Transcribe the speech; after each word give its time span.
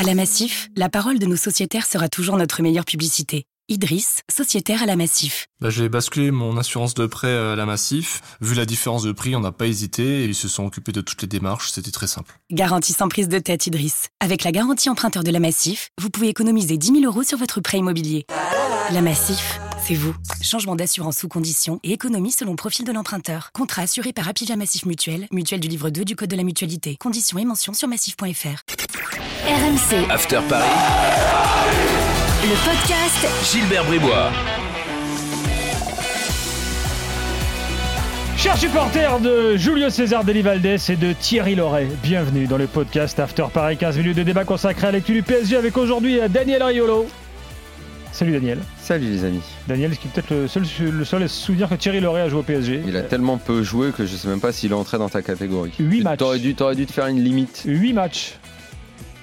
À 0.00 0.02
la 0.02 0.14
Massif, 0.14 0.70
la 0.76 0.88
parole 0.88 1.18
de 1.18 1.26
nos 1.26 1.36
sociétaires 1.36 1.84
sera 1.84 2.08
toujours 2.08 2.38
notre 2.38 2.62
meilleure 2.62 2.86
publicité. 2.86 3.44
Idriss, 3.68 4.22
sociétaire 4.34 4.82
à 4.82 4.86
la 4.86 4.96
Massif. 4.96 5.44
Bah, 5.60 5.68
j'ai 5.68 5.90
basculé 5.90 6.30
mon 6.30 6.56
assurance 6.56 6.94
de 6.94 7.04
prêt 7.04 7.36
à 7.36 7.54
la 7.54 7.66
Massif. 7.66 8.22
Vu 8.40 8.54
la 8.54 8.64
différence 8.64 9.02
de 9.02 9.12
prix, 9.12 9.36
on 9.36 9.40
n'a 9.40 9.52
pas 9.52 9.66
hésité 9.66 10.22
et 10.22 10.24
ils 10.24 10.34
se 10.34 10.48
sont 10.48 10.64
occupés 10.64 10.92
de 10.92 11.02
toutes 11.02 11.20
les 11.20 11.28
démarches. 11.28 11.70
C'était 11.70 11.90
très 11.90 12.06
simple. 12.06 12.40
Garantie 12.50 12.94
sans 12.94 13.10
prise 13.10 13.28
de 13.28 13.38
tête, 13.38 13.66
Idriss. 13.66 14.08
Avec 14.20 14.42
la 14.42 14.52
garantie 14.52 14.88
emprunteur 14.88 15.22
de 15.22 15.30
la 15.30 15.38
Massif, 15.38 15.90
vous 16.00 16.08
pouvez 16.08 16.28
économiser 16.28 16.78
10 16.78 17.00
000 17.00 17.04
euros 17.04 17.22
sur 17.22 17.36
votre 17.36 17.60
prêt 17.60 17.76
immobilier. 17.76 18.24
La 18.94 19.02
Massif, 19.02 19.60
c'est 19.80 19.94
vous. 19.94 20.14
Changement 20.42 20.76
d'assurance 20.76 21.18
sous 21.18 21.28
condition 21.28 21.80
et 21.82 21.92
économie 21.92 22.32
selon 22.32 22.56
profil 22.56 22.84
de 22.84 22.92
l'emprunteur. 22.92 23.50
Contrat 23.52 23.82
assuré 23.82 24.12
par 24.12 24.28
Apivia 24.28 24.56
Massif 24.56 24.86
Mutuel, 24.86 25.26
mutuelle 25.32 25.60
du 25.60 25.68
livre 25.68 25.90
2 25.90 26.04
du 26.04 26.16
Code 26.16 26.30
de 26.30 26.36
la 26.36 26.42
mutualité. 26.42 26.96
Conditions 26.98 27.38
et 27.38 27.44
mentions 27.44 27.74
sur 27.74 27.88
massif.fr. 27.88 28.62
RMC, 29.46 30.10
After 30.10 30.40
Paris, 30.48 30.68
le 32.42 32.54
podcast 32.64 33.52
Gilbert 33.52 33.84
Bribois. 33.84 34.30
Chers 38.36 38.56
supporters 38.56 39.20
de 39.20 39.56
Julio 39.56 39.90
César 39.90 40.24
Delivaldes 40.24 40.64
et 40.64 40.96
de 40.96 41.12
Thierry 41.12 41.54
Loret, 41.54 41.88
bienvenue 42.02 42.46
dans 42.46 42.56
le 42.56 42.66
podcast 42.66 43.20
After 43.20 43.44
Paris, 43.52 43.76
15 43.76 43.98
minutes 43.98 44.16
de 44.16 44.22
débat 44.22 44.44
consacré 44.44 44.86
à 44.86 44.92
l'actu 44.92 45.12
du 45.12 45.22
PSG 45.22 45.56
avec 45.56 45.76
aujourd'hui 45.76 46.20
Daniel 46.30 46.62
Riolo. 46.62 47.06
Salut 48.12 48.32
Daniel. 48.32 48.58
Salut 48.78 49.06
les 49.06 49.24
amis. 49.24 49.40
Daniel, 49.68 49.92
est-ce 49.92 50.00
qu'il 50.00 50.10
est 50.10 50.14
peut-être 50.14 50.30
le 50.30 50.48
seul, 50.48 50.64
le 50.92 51.04
seul 51.04 51.22
à 51.22 51.28
se 51.28 51.34
souvenir 51.40 51.68
que 51.68 51.74
Thierry 51.76 52.00
Loret 52.00 52.22
a 52.22 52.28
joué 52.28 52.40
au 52.40 52.42
PSG 52.42 52.82
Il 52.86 52.96
a 52.96 53.02
tellement 53.02 53.38
peu 53.38 53.62
joué 53.62 53.92
que 53.92 54.04
je 54.04 54.14
sais 54.16 54.28
même 54.28 54.40
pas 54.40 54.52
s'il 54.52 54.72
est 54.72 54.74
entré 54.74 54.98
dans 54.98 55.08
ta 55.08 55.22
catégorie. 55.22 55.72
Huit 55.78 55.98
Tu- 55.98 56.04
matchs. 56.04 56.18
T'aurais 56.18 56.38
dû, 56.38 56.54
t'aurais 56.54 56.74
dû 56.74 56.86
te 56.86 56.92
faire 56.92 57.06
une 57.06 57.22
limite. 57.22 57.62
8 57.64 57.92
matchs. 57.92 58.34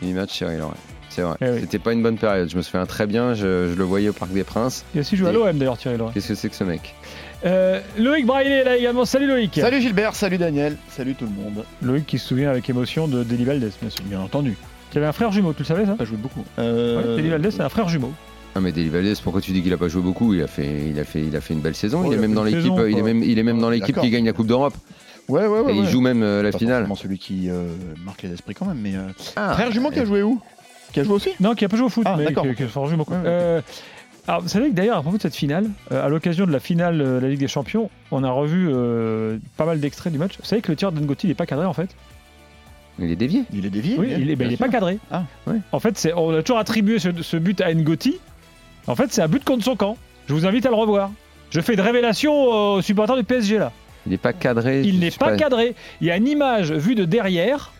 Une 0.01 0.13
match 0.15 0.31
Cyril, 0.37 0.61
ouais. 0.61 0.67
C'est 1.09 1.21
vrai. 1.21 1.35
Eh 1.41 1.49
oui. 1.49 1.57
C'était 1.61 1.79
pas 1.79 1.93
une 1.93 2.01
bonne 2.03 2.17
période. 2.17 2.49
Je 2.49 2.55
me 2.57 2.61
souviens 2.61 2.85
très 2.85 3.07
bien. 3.07 3.33
Je, 3.33 3.69
je 3.71 3.75
le 3.75 3.83
voyais 3.83 4.09
au 4.09 4.13
Parc 4.13 4.31
des 4.31 4.43
Princes. 4.43 4.85
Il 4.93 4.99
a 4.99 5.01
aussi 5.01 5.17
joué 5.17 5.29
à 5.29 5.31
l'OM 5.31 5.57
d'ailleurs 5.57 5.77
Thierry 5.77 5.97
Loret. 5.97 6.13
Qu'est-ce 6.13 6.29
que 6.29 6.35
c'est 6.35 6.49
que 6.49 6.55
ce 6.55 6.63
mec? 6.63 6.93
Euh, 7.45 7.79
Loïc 7.97 8.25
Braillet 8.25 8.59
est 8.59 8.63
là 8.63 8.77
également. 8.77 9.03
Salut 9.05 9.27
Loïc. 9.27 9.55
Salut 9.61 9.81
Gilbert, 9.81 10.15
salut 10.15 10.37
Daniel, 10.37 10.77
salut 10.89 11.13
tout 11.15 11.25
le 11.25 11.31
monde. 11.43 11.65
Loïc 11.81 12.05
qui 12.05 12.17
se 12.19 12.27
souvient 12.27 12.49
avec 12.51 12.69
émotion 12.69 13.07
de 13.07 13.23
Delivaldes, 13.23 13.69
bien, 13.81 13.89
sûr, 13.89 14.03
bien 14.05 14.19
entendu. 14.21 14.55
Qui 14.91 14.97
avait 14.99 15.07
un 15.07 15.11
frère 15.11 15.31
jumeau, 15.31 15.53
tu 15.53 15.59
le 15.59 15.65
savais 15.65 15.85
ça? 15.85 15.93
Pas 15.93 16.05
joué 16.05 16.17
beaucoup. 16.17 16.39
Ouais, 16.39 16.45
Euh, 16.59 17.17
Delivaldes 17.17 17.49
c'est 17.51 17.61
un 17.61 17.69
frère 17.69 17.89
jumeau. 17.89 18.11
Ah 18.57 18.59
mais 18.59 18.71
Delivaldes, 18.71 19.15
pourquoi 19.23 19.39
tu 19.39 19.51
dis 19.51 19.61
qu'il 19.61 19.71
a 19.71 19.77
pas 19.77 19.87
joué 19.87 20.01
beaucoup? 20.01 20.33
Il 20.33 20.41
a 20.41 20.47
fait, 20.47 20.89
il 20.89 20.99
a 20.99 21.03
fait, 21.03 21.21
il 21.21 21.35
a 21.35 21.41
fait 21.41 21.53
une 21.53 21.59
belle 21.59 21.75
saison. 21.75 22.03
Il 22.05 22.07
il 22.07 22.13
est 22.15 22.17
même 22.21 22.33
dans 22.33 22.43
l'équipe. 22.43 22.73
Il 22.89 22.97
est 22.97 23.01
même, 23.03 23.21
il 23.21 23.37
est 23.37 23.43
même 23.43 23.59
dans 23.59 23.67
Ouais, 23.69 23.75
l'équipe 23.75 23.99
qui 23.99 24.09
gagne 24.09 24.25
la 24.25 24.33
Coupe 24.33 24.47
d'Europe. 24.47 24.73
Ouais, 25.29 25.45
ouais, 25.45 25.59
ouais. 25.59 25.75
Et 25.75 25.77
il 25.77 25.85
joue 25.87 26.01
même 26.01 26.23
euh, 26.23 26.41
la 26.41 26.51
Pas 26.51 26.57
finale. 26.57 26.87
celui 26.95 27.19
qui 27.19 27.49
euh, 27.51 27.67
marque 28.03 28.23
les 28.23 28.33
esprits 28.33 28.55
quand 28.55 28.65
même, 28.65 28.79
mais. 28.81 28.95
euh, 28.95 29.09
Ah, 29.35 29.53
Frère 29.53 29.71
jumeau 29.71 29.91
qui 29.91 29.99
a 29.99 30.05
joué 30.05 30.23
où? 30.23 30.41
Qui 30.91 31.01
a 31.01 31.03
joué 31.03 31.13
aussi? 31.13 31.29
Non, 31.39 31.53
qui 31.53 31.65
a 31.65 31.69
pas 31.69 31.77
joué 31.77 31.85
au 31.85 31.89
foot, 31.89 32.03
Ah, 32.07 32.15
mais 32.17 32.25
d'accord. 32.25 32.43
qui. 32.43 32.63
Ouais. 32.63 33.15
Euh, 33.25 33.61
alors, 34.27 34.41
vous 34.41 34.47
savez 34.47 34.69
que 34.69 34.73
d'ailleurs, 34.73 34.97
à 34.97 35.01
propos 35.01 35.17
de 35.17 35.21
cette 35.21 35.35
finale, 35.35 35.69
euh, 35.91 36.03
à 36.05 36.09
l'occasion 36.09 36.47
de 36.47 36.51
la 36.51 36.59
finale 36.59 36.99
euh, 37.01 37.19
de 37.19 37.25
la 37.25 37.29
Ligue 37.29 37.39
des 37.41 37.47
Champions, 37.47 37.89
on 38.11 38.23
a 38.23 38.31
revu 38.31 38.69
euh, 38.71 39.37
pas 39.57 39.65
mal 39.65 39.79
d'extraits 39.79 40.11
du 40.11 40.17
match. 40.17 40.33
Vous 40.39 40.45
savez 40.45 40.61
que 40.63 40.71
le 40.71 40.75
tir 40.77 40.91
d'Engoti 40.91 41.27
n'est 41.27 41.35
pas 41.35 41.45
cadré 41.45 41.65
en 41.67 41.73
fait? 41.73 41.89
Il 42.99 43.11
est 43.11 43.15
dévié. 43.15 43.43
Il 43.53 43.65
est 43.65 43.69
dévié 43.69 43.95
Oui, 43.99 44.07
bien- 44.07 44.17
il 44.17 44.31
est, 44.31 44.35
ben, 44.35 44.45
il 44.45 44.47
bien 44.47 44.55
est 44.55 44.57
pas 44.57 44.69
cadré. 44.69 44.97
Ah, 45.11 45.23
ouais. 45.45 45.57
En 45.71 45.79
fait, 45.79 45.97
c'est, 45.99 46.13
on 46.13 46.33
a 46.33 46.41
toujours 46.41 46.57
attribué 46.57 46.97
ce, 46.97 47.09
ce 47.21 47.37
but 47.37 47.61
à 47.61 47.71
Ngoti. 47.73 48.17
En 48.87 48.95
fait, 48.95 49.11
c'est 49.11 49.21
un 49.21 49.27
but 49.27 49.43
contre 49.43 49.63
son 49.63 49.75
camp. 49.75 49.97
Je 50.27 50.33
vous 50.33 50.45
invite 50.45 50.65
à 50.65 50.69
le 50.69 50.75
revoir. 50.75 51.11
Je 51.49 51.61
fais 51.61 51.75
de 51.75 51.81
révélation 51.81 52.33
aux 52.75 52.81
supporters 52.81 53.15
du 53.15 53.23
PSG 53.23 53.57
là. 53.57 53.71
Il 54.05 54.11
n'est 54.11 54.17
pas 54.17 54.33
cadré. 54.33 54.81
Il 54.83 54.99
n'est 54.99 55.11
pas 55.11 55.35
cadré. 55.35 55.75
Il 56.01 56.07
y 56.07 56.11
a 56.11 56.17
une 56.17 56.27
image 56.27 56.71
vue 56.71 56.95
de 56.95 57.05
derrière. 57.05 57.71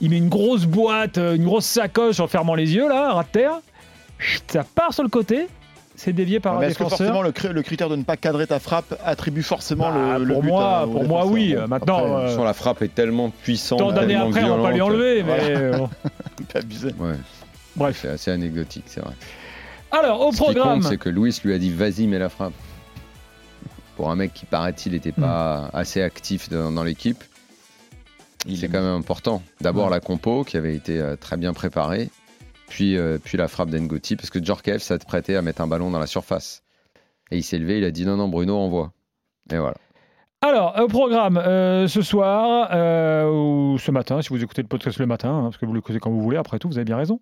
Il 0.00 0.10
met 0.10 0.18
une 0.18 0.28
grosse 0.28 0.66
boîte, 0.66 1.16
euh, 1.18 1.34
une 1.36 1.44
grosse 1.44 1.64
sacoche 1.64 2.20
en 2.20 2.26
fermant 2.26 2.54
les 2.54 2.74
yeux 2.74 2.88
là, 2.88 3.12
ras 3.14 3.22
de 3.22 3.28
terre. 3.28 3.52
Ça 4.48 4.64
part 4.74 4.92
sur 4.92 5.02
le 5.02 5.08
côté. 5.08 5.48
C'est 5.94 6.12
dévié 6.12 6.38
par 6.40 6.52
Ah, 6.52 6.56
un 6.56 6.60
mais 6.60 6.66
Est-ce 6.66 6.78
que 6.78 6.84
forcément 6.84 7.22
le, 7.22 7.30
cri- 7.32 7.48
le 7.52 7.62
critère 7.62 7.88
de 7.88 7.96
ne 7.96 8.02
pas 8.02 8.18
cadrer 8.18 8.46
ta 8.46 8.58
frappe 8.60 8.94
attrue 9.04 9.42
forcément 9.42 9.90
Bah, 9.90 10.18
le, 10.18 10.24
le 10.24 10.34
pour 10.34 10.42
but 10.42 10.48
moi, 10.50 10.78
à- 10.80 10.86
pour 10.86 11.04
moi, 11.04 11.24
oui. 11.26 11.54
Bon, 11.54 11.66
Maintenant, 11.68 11.96
après, 11.98 12.08
De 12.10 12.14
toute 12.18 12.28
façon, 12.28 12.42
euh, 12.42 12.44
la 12.44 12.52
frappe 12.52 12.82
est 12.82 12.94
tellement 12.94 13.30
puissante. 13.30 13.78
tant 13.78 13.92
d'années 13.92 14.08
tellement 14.14 14.26
après, 14.28 14.44
on 14.44 14.56
va 14.58 14.62
pas 14.64 14.68
lui 14.68 14.74
violente. 14.76 14.92
enlever. 14.94 15.22
Mais 15.22 15.22
Voilà. 15.22 15.44
euh, 15.44 15.78
bon. 15.78 15.88
on 16.40 16.42
peut 16.44 16.58
abuser. 16.58 16.88
Ouais, 16.98 17.12
bref. 17.76 17.98
c'est 18.02 18.08
assez 18.08 18.30
anecdotique, 18.30 18.84
c'est 18.88 19.00
vrai. 19.00 19.14
Alors, 19.98 20.20
au 20.20 20.32
Ce 20.32 20.36
qui 20.38 20.44
compte, 20.44 20.54
programme. 20.56 20.82
c'est 20.82 20.96
que 20.98 21.08
Louis 21.08 21.34
lui 21.44 21.52
a 21.54 21.58
dit 21.58 21.72
vas-y, 21.72 22.06
mets 22.06 22.18
la 22.18 22.28
frappe. 22.28 22.52
Pour 23.96 24.10
un 24.10 24.16
mec 24.16 24.34
qui, 24.34 24.44
paraît-il, 24.44 24.92
n'était 24.92 25.12
pas 25.12 25.70
assez 25.72 26.02
actif 26.02 26.50
dans, 26.50 26.70
dans 26.70 26.84
l'équipe, 26.84 27.22
Il 28.46 28.58
c'est 28.58 28.66
est- 28.66 28.68
quand 28.68 28.82
même 28.82 28.94
important. 28.98 29.42
D'abord 29.62 29.86
Ouais. 29.86 29.90
la 29.92 30.00
compo 30.00 30.44
qui 30.44 30.56
avait 30.58 30.76
été 30.76 31.00
euh, 31.00 31.16
très 31.16 31.36
bien 31.38 31.54
préparée, 31.54 32.10
puis, 32.68 32.96
euh, 32.98 33.16
puis 33.22 33.38
la 33.38 33.48
frappe 33.48 33.70
d'Engoti, 33.70 34.16
parce 34.16 34.28
que 34.28 34.42
Djorkaeff 34.42 34.82
s'est 34.82 34.98
prêté 34.98 35.34
à 35.36 35.40
mettre 35.42 35.62
un 35.62 35.66
ballon 35.66 35.90
dans 35.90 35.98
la 35.98 36.06
surface. 36.06 36.62
Et 37.30 37.38
il 37.38 37.42
s'est 37.42 37.58
levé, 37.58 37.78
il 37.78 37.84
a 37.84 37.90
dit 37.90 38.04
non, 38.04 38.16
non, 38.16 38.28
Bruno, 38.28 38.56
envoie. 38.58 38.92
Et 39.50 39.56
voilà. 39.56 39.76
Alors, 40.42 40.74
au 40.78 40.86
programme, 40.86 41.38
euh, 41.38 41.88
ce 41.88 42.02
soir, 42.02 42.68
euh, 42.70 43.24
ou 43.24 43.78
ce 43.78 43.90
matin, 43.90 44.20
si 44.20 44.28
vous 44.28 44.44
écoutez 44.44 44.60
le 44.60 44.68
podcast 44.68 44.98
le 44.98 45.06
matin, 45.06 45.30
hein, 45.30 45.42
parce 45.44 45.56
que 45.56 45.64
vous 45.64 45.72
l'écoutez 45.72 45.98
quand 45.98 46.10
vous 46.10 46.20
voulez, 46.20 46.36
après 46.36 46.58
tout, 46.58 46.68
vous 46.68 46.76
avez 46.76 46.84
bien 46.84 46.98
raison. 46.98 47.20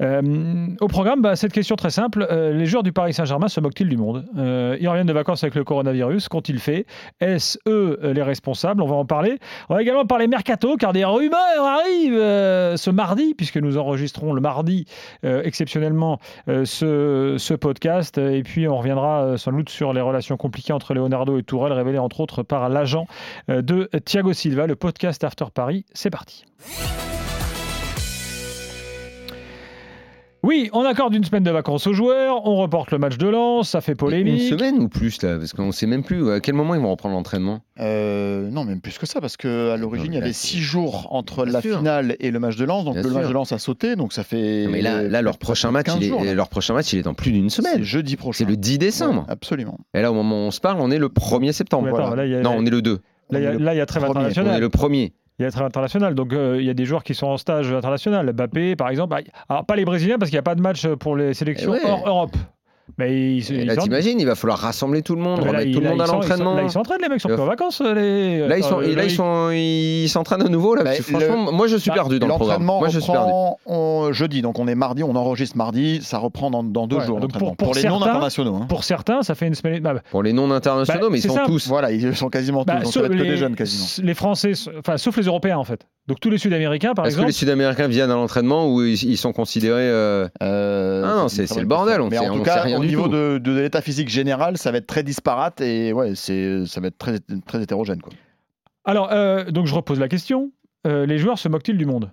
Euh, 0.00 0.68
au 0.80 0.88
programme, 0.88 1.20
bah, 1.20 1.36
cette 1.36 1.52
question 1.52 1.76
très 1.76 1.90
simple, 1.90 2.26
les 2.30 2.64
joueurs 2.64 2.82
du 2.82 2.90
Paris 2.90 3.12
Saint-Germain 3.12 3.48
se 3.48 3.60
moquent-ils 3.60 3.88
du 3.88 3.98
monde? 3.98 4.24
Ils 4.34 4.88
reviennent 4.88 5.06
de 5.06 5.12
vacances 5.12 5.44
avec 5.44 5.54
le 5.56 5.62
coronavirus, 5.62 6.28
qu'ont-ils 6.28 6.58
fait? 6.58 6.86
Est-ce 7.20 7.58
eux 7.68 8.00
les 8.02 8.22
responsables? 8.22 8.80
On 8.80 8.86
va 8.86 8.96
en 8.96 9.04
parler. 9.04 9.38
On 9.68 9.74
va 9.74 9.82
également 9.82 10.06
parler 10.06 10.26
mercato, 10.26 10.76
car 10.78 10.94
des 10.94 11.04
rumeurs 11.04 11.38
arrivent 11.60 12.76
ce 12.76 12.90
mardi, 12.90 13.34
puisque 13.34 13.58
nous 13.58 13.76
enregistrons 13.76 14.32
le 14.32 14.40
mardi 14.40 14.86
exceptionnellement 15.22 16.18
ce, 16.46 17.36
ce 17.38 17.54
podcast. 17.54 18.16
Et 18.16 18.42
puis, 18.42 18.66
on 18.68 18.78
reviendra 18.78 19.36
sans 19.36 19.52
doute 19.52 19.68
sur 19.68 19.92
les 19.92 20.00
relations 20.00 20.38
compliquées 20.38 20.72
entre 20.72 20.94
Leonardo 20.94 21.36
et 21.38 21.42
Tourelle, 21.42 21.74
révélées 21.74 21.98
entre 21.98 22.20
autres 22.20 22.42
par 22.42 22.53
l'agent 22.68 23.06
euh, 23.50 23.62
de 23.62 23.88
Thiago 24.04 24.32
Silva. 24.32 24.66
Le 24.66 24.76
podcast 24.76 25.22
After 25.24 25.46
Paris, 25.52 25.84
c'est 25.92 26.10
parti. 26.10 26.44
Oui, 30.46 30.68
on 30.74 30.84
accorde 30.84 31.14
une 31.14 31.24
semaine 31.24 31.42
de 31.42 31.50
vacances 31.50 31.86
aux 31.86 31.94
joueurs, 31.94 32.46
on 32.46 32.56
reporte 32.56 32.90
le 32.90 32.98
match 32.98 33.16
de 33.16 33.26
Lens, 33.28 33.70
ça 33.70 33.80
fait 33.80 33.92
Une 33.92 33.96
polémique. 33.96 34.42
semaine 34.42 34.78
ou 34.78 34.88
plus, 34.90 35.22
là 35.22 35.38
Parce 35.38 35.54
qu'on 35.54 35.68
ne 35.68 35.72
sait 35.72 35.86
même 35.86 36.02
plus 36.04 36.30
à 36.30 36.40
quel 36.40 36.54
moment 36.54 36.74
ils 36.74 36.82
vont 36.82 36.90
reprendre 36.90 37.14
l'entraînement? 37.14 37.60
Euh, 37.80 38.50
non, 38.50 38.64
même 38.64 38.82
plus 38.82 38.98
que 38.98 39.06
ça, 39.06 39.22
parce 39.22 39.38
qu'à 39.38 39.76
l'origine, 39.78 40.12
il 40.12 40.16
y 40.16 40.20
avait 40.20 40.34
six 40.34 40.58
jours 40.60 41.08
entre 41.12 41.46
la 41.46 41.62
sûr. 41.62 41.78
finale 41.78 42.16
et 42.20 42.30
le 42.30 42.38
match 42.40 42.56
de 42.56 42.64
Lens. 42.66 42.84
Donc 42.84 42.92
Bien 42.94 43.02
le 43.04 43.10
match 43.10 43.28
de 43.28 43.32
Lens 43.32 43.52
a 43.52 43.58
sauté, 43.58 43.96
donc 43.96 44.12
ça 44.12 44.22
fait. 44.22 44.66
Mais 44.68 44.82
là, 44.82 45.02
là 45.02 45.22
leur, 45.22 45.38
prochain 45.38 45.70
match, 45.70 45.86
15 45.86 45.96
il 46.00 46.04
est, 46.04 46.08
jours, 46.08 46.22
leur 46.22 46.48
prochain 46.50 46.74
match, 46.74 46.92
il 46.92 46.98
est 46.98 47.02
dans 47.02 47.14
plus 47.14 47.32
d'une 47.32 47.48
C'est 47.48 47.62
semaine. 47.62 47.82
jeudi 47.82 48.16
prochain. 48.16 48.44
C'est 48.44 48.50
le 48.50 48.58
10 48.58 48.76
décembre. 48.78 49.20
Ouais, 49.20 49.32
absolument. 49.32 49.78
Et 49.94 50.02
là, 50.02 50.10
au 50.10 50.14
moment 50.14 50.36
où 50.44 50.48
on 50.48 50.50
se 50.50 50.60
parle, 50.60 50.76
on 50.80 50.90
est 50.90 50.98
le 50.98 51.08
1er 51.08 51.52
septembre. 51.52 51.84
Oui, 51.84 51.90
attends, 51.98 52.08
voilà. 52.08 52.26
là, 52.26 52.38
a, 52.38 52.42
Non, 52.42 52.54
on 52.58 52.66
est 52.66 52.70
le 52.70 52.82
2. 52.82 53.00
là, 53.30 53.72
il 53.72 53.76
y 53.76 53.80
a- 53.80 53.86
trêve 53.86 54.02
premier. 54.04 54.18
On 54.18 54.22
est 54.28 54.30
internationale. 54.30 54.60
le 54.60 54.68
1er. 54.68 55.12
Il 55.38 55.42
y 55.42 55.46
a 55.46 55.50
donc 56.14 56.32
euh, 56.32 56.58
il 56.60 56.64
y 56.64 56.70
a 56.70 56.74
des 56.74 56.84
joueurs 56.84 57.02
qui 57.02 57.12
sont 57.14 57.26
en 57.26 57.36
stage 57.36 57.72
international. 57.72 58.32
Mbappé, 58.32 58.76
par 58.76 58.88
exemple. 58.88 59.16
Ah, 59.16 59.44
Alors, 59.48 59.64
pas 59.66 59.74
les 59.74 59.84
Brésiliens, 59.84 60.16
parce 60.18 60.30
qu'il 60.30 60.36
n'y 60.36 60.40
a 60.40 60.42
pas 60.42 60.54
de 60.54 60.60
match 60.60 60.86
pour 60.86 61.16
les 61.16 61.34
sélections 61.34 61.74
Eh 61.74 61.84
ouais. 61.84 61.90
hors 61.90 62.06
Europe. 62.06 62.36
Mais 62.98 63.36
ils, 63.36 63.50
ils 63.50 63.64
là, 63.66 63.74
sont- 63.76 63.80
t'imagines, 63.82 64.20
il 64.20 64.26
va 64.26 64.34
falloir 64.34 64.58
rassembler 64.58 65.00
tout 65.02 65.14
le 65.16 65.22
monde, 65.22 65.40
là, 65.40 65.46
remettre 65.48 65.66
ils- 65.66 65.72
tout 65.74 65.80
le 65.80 65.84
là, 65.86 65.90
monde 65.92 66.00
à 66.02 66.04
ils 66.04 66.06
sont- 66.08 66.12
ils 66.20 66.22
sont- 66.22 66.28
l'entraînement. 66.28 66.54
Là, 66.54 66.62
ils 66.64 66.70
s'entraînent, 66.70 66.98
les 67.02 67.08
mecs 67.08 67.20
sont 67.20 67.28
Il 67.28 67.30
va 67.32 67.36
plus 67.36 67.42
en 67.42 67.46
vacances. 67.46 67.80
Les... 67.80 68.46
Là, 68.46 68.58
ils 68.58 68.62
sont, 68.64 68.80
euh, 68.80 68.94
là, 68.94 69.04
ils 69.04 69.10
sont, 69.10 69.50
ils 69.52 70.08
s'entraînent 70.08 70.42
à 70.42 70.48
nouveau. 70.50 70.74
Là, 70.74 70.84
Bah, 70.84 70.90
parce 70.90 71.02
franchement, 71.08 71.50
moi, 71.50 71.66
je 71.66 71.76
suis 71.76 71.88
bah, 71.90 71.94
perdu 71.94 72.18
dans 72.18 72.26
le 72.26 72.32
programme. 72.34 72.50
L'entraînement 72.60 72.78
Moi, 72.80 72.88
je 72.90 72.98
suis 73.00 73.10
perdu. 73.10 73.26
reprend 73.32 73.58
on- 73.66 74.12
jeudi, 74.12 74.42
donc 74.42 74.58
on 74.58 74.68
est 74.68 74.74
mardi, 74.74 75.02
on 75.02 75.16
enregistre 75.16 75.56
mardi, 75.56 76.00
ça 76.02 76.18
reprend 76.18 76.50
dans, 76.50 76.62
dans 76.62 76.86
deux 76.86 76.96
Ouais, 76.96 77.06
jours. 77.06 77.20
donc 77.20 77.32
pour- 77.32 77.56
pour 77.56 77.56
pour, 77.56 77.74
les 77.74 77.80
certains- 77.80 77.98
non 77.98 78.04
internationaux. 78.04 78.54
hein. 78.56 78.66
Pour 78.68 78.84
certains, 78.84 79.22
ça 79.22 79.34
fait 79.34 79.46
une 79.46 79.54
semaine. 79.54 79.80
bah, 79.82 79.94
Pour 80.10 80.22
les 80.22 80.32
non 80.34 80.50
internationaux, 80.50 81.00
Bah, 81.00 81.08
mais 81.10 81.18
ils 81.18 81.22
sont 81.22 81.34
ça. 81.34 81.44
tous. 81.46 81.66
Voilà, 81.68 81.90
ils 81.90 82.14
sont 82.14 82.28
quasiment 82.28 82.64
bah, 82.64 82.80
tous, 82.82 82.90
sauf 82.92 83.02
va 83.02 83.06
être 83.06 83.12
que 83.12 83.22
les, 83.22 83.30
des 83.30 83.36
jeunes 83.38 83.56
quasiment. 83.56 83.86
les 84.06 84.14
Français, 84.14 84.52
enfin, 84.78 84.98
sauf 84.98 85.16
les 85.16 85.24
Européens 85.24 85.56
en 85.58 85.64
fait. 85.64 85.86
Donc 86.06 86.20
tous 86.20 86.28
les 86.28 86.36
Sud-Américains, 86.36 86.92
par 86.92 87.06
Est-ce 87.06 87.14
que 87.14 87.20
exemple. 87.20 87.28
les 87.28 87.32
Sud-Américains 87.32 87.88
viennent 87.88 88.10
à 88.10 88.14
l'entraînement 88.14 88.68
ou 88.68 88.82
ils, 88.82 89.02
ils 89.04 89.16
sont 89.16 89.32
considérés 89.32 89.88
euh, 89.88 90.28
Euh, 90.42 91.02
Ah 91.04 91.16
non, 91.22 91.28
c'est- 91.28 91.50
le 91.58 91.64
bordel, 91.66 92.00
on 92.02 92.08
Mais 92.10 92.18
sait- 92.18 92.28
en 92.28 92.34
rien 92.74 92.78
au 92.78 92.82
du 92.82 92.88
niveau 92.88 93.04
tout. 93.04 93.12
de, 93.14 93.38
de 93.38 93.60
l'état 93.60 93.80
physique 93.80 94.08
général, 94.08 94.58
ça 94.58 94.70
va 94.70 94.78
être 94.78 94.86
très 94.86 95.02
disparate 95.02 95.60
et 95.60 95.92
ouais, 95.92 96.14
c'est 96.14 96.66
ça 96.66 96.80
va 96.80 96.88
être 96.88 96.98
très 96.98 97.18
très 97.46 97.62
hétérogène 97.62 98.00
quoi. 98.00 98.12
Alors, 98.84 99.10
euh, 99.12 99.50
donc 99.50 99.66
je 99.66 99.74
repose 99.74 99.98
la 99.98 100.08
question. 100.08 100.52
Euh, 100.86 101.06
les 101.06 101.18
joueurs 101.18 101.38
se 101.38 101.48
moquent-ils 101.48 101.78
du 101.78 101.86
monde? 101.86 102.10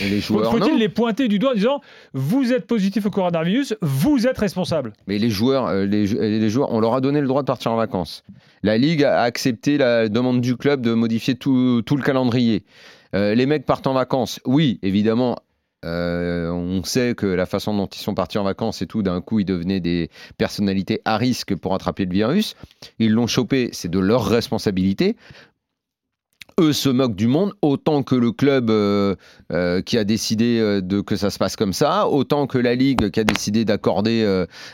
Et 0.00 0.08
les 0.08 0.20
joueurs 0.20 0.52
Faut-il 0.52 0.72
non 0.74 0.78
les 0.78 0.88
pointer 0.88 1.26
du 1.26 1.38
doigt 1.40 1.50
en 1.50 1.54
disant 1.54 1.80
vous 2.12 2.52
êtes 2.52 2.66
positif 2.68 3.06
au 3.06 3.10
coronavirus, 3.10 3.74
vous 3.82 4.26
êtes 4.28 4.38
responsable? 4.38 4.92
Mais 5.08 5.18
les 5.18 5.30
joueurs, 5.30 5.66
euh, 5.66 5.84
les, 5.84 6.06
jou- 6.06 6.18
les 6.20 6.48
joueurs, 6.48 6.72
on 6.72 6.78
leur 6.80 6.94
a 6.94 7.00
donné 7.00 7.20
le 7.20 7.26
droit 7.26 7.42
de 7.42 7.46
partir 7.46 7.72
en 7.72 7.76
vacances. 7.76 8.22
La 8.62 8.78
Ligue 8.78 9.02
a 9.02 9.22
accepté 9.22 9.78
la 9.78 10.08
demande 10.08 10.40
du 10.40 10.56
club 10.56 10.80
de 10.80 10.94
modifier 10.94 11.34
tout, 11.34 11.82
tout 11.84 11.96
le 11.96 12.02
calendrier. 12.04 12.64
Euh, 13.16 13.34
les 13.34 13.46
mecs 13.46 13.66
partent 13.66 13.88
en 13.88 13.92
vacances. 13.94 14.38
Oui, 14.46 14.78
évidemment, 14.82 15.36
euh, 15.84 16.50
on 16.50 16.84
sait 16.84 17.14
que 17.14 17.26
la 17.26 17.46
façon 17.46 17.74
dont 17.74 17.86
ils 17.86 18.00
sont 18.00 18.14
partis 18.14 18.38
en 18.38 18.44
vacances 18.44 18.82
et 18.82 18.86
tout, 18.86 19.02
d'un 19.02 19.20
coup, 19.20 19.40
ils 19.40 19.44
devenaient 19.44 19.80
des 19.80 20.10
personnalités 20.36 21.00
à 21.04 21.16
risque 21.16 21.54
pour 21.54 21.74
attraper 21.74 22.04
le 22.04 22.12
virus. 22.12 22.54
Ils 22.98 23.12
l'ont 23.12 23.26
chopé, 23.26 23.70
c'est 23.72 23.90
de 23.90 23.98
leur 23.98 24.26
responsabilité. 24.26 25.16
Eux 26.60 26.72
se 26.72 26.88
moquent 26.88 27.16
du 27.16 27.26
monde 27.26 27.54
autant 27.62 28.02
que 28.02 28.14
le 28.14 28.32
club 28.32 28.70
euh, 28.70 29.16
euh, 29.52 29.80
qui 29.80 29.98
a 29.98 30.04
décidé 30.04 30.58
euh, 30.60 30.80
de 30.80 31.00
que 31.00 31.16
ça 31.16 31.30
se 31.30 31.38
passe 31.38 31.56
comme 31.56 31.72
ça, 31.72 32.06
autant 32.06 32.46
que 32.46 32.58
la 32.58 32.74
ligue 32.74 33.10
qui 33.10 33.18
a 33.18 33.24
décidé 33.24 33.64
d'accorder 33.64 34.10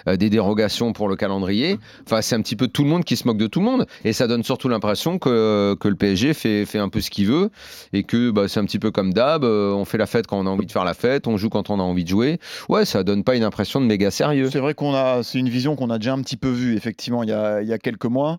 des 0.07 0.31
dérogations 0.31 0.93
pour 0.93 1.09
le 1.09 1.17
calendrier. 1.17 1.79
Enfin, 2.07 2.21
c'est 2.21 2.35
un 2.35 2.43
petit 2.43 2.57
peu 2.57 2.69
tout 2.69 2.83
le 2.83 2.91
monde 2.91 3.05
qui 3.05 3.17
se 3.17 3.27
moque 3.27 3.39
de 3.39 3.47
tout 3.47 3.61
le 3.61 3.65
monde 3.65 3.87
et 4.05 4.13
ça 4.13 4.27
donne 4.27 4.43
surtout 4.43 4.69
l'impression 4.69 5.19
que, 5.19 5.77
que 5.79 5.89
le 5.89 5.95
PSG 5.95 6.35
fait, 6.35 6.65
fait 6.67 6.79
un 6.79 6.89
peu 6.89 7.01
ce 7.01 7.11
qu'il 7.11 7.27
veut 7.27 7.51
et 7.93 8.03
que 8.03 8.31
bah, 8.31 8.49
c'est 8.49 8.61
un 8.61 8.65
petit 8.65 8.79
peu 8.79 8.91
comme 8.91 9.13
d'hab. 9.13 9.45
on 9.45 9.85
fait 9.85 9.99
la 9.99 10.07
fête 10.07 10.27
quand 10.27 10.39
on 10.39 10.47
a 10.47 10.51
envie 10.51 10.67
de 10.67 10.73
faire 10.73 10.85
la 10.85 10.95
fête, 10.95 11.27
on 11.27 11.37
joue 11.37 11.49
quand 11.49 11.71
on 11.71 11.79
a 11.79 11.83
envie 11.83 12.05
de 12.05 12.09
jouer. 12.09 12.39
Ouais, 12.69 12.85
ça 12.85 13.05
donne 13.05 13.25
pas 13.25 13.37
une 13.37 13.45
impression 13.45 13.81
de 13.81 13.87
méga 13.87 14.11
sérieux. 14.11 14.49
C'est 14.51 14.61
vrai 14.61 14.75
qu'on 14.75 14.95
a, 14.95 15.23
c'est 15.23 15.39
une 15.39 15.49
vision 15.49 15.77
qu'on 15.77 15.91
a 15.91 15.99
déjà 15.99 16.13
un 16.13 16.23
petit 16.23 16.37
peu 16.37 16.51
vue 16.51 16.77
effectivement 16.77 17.23
il 17.23 17.29
y 17.29 17.33
a, 17.33 17.63
il 17.63 17.69
y 17.69 17.73
a 17.73 17.79
quelques 17.79 18.07
mois. 18.07 18.39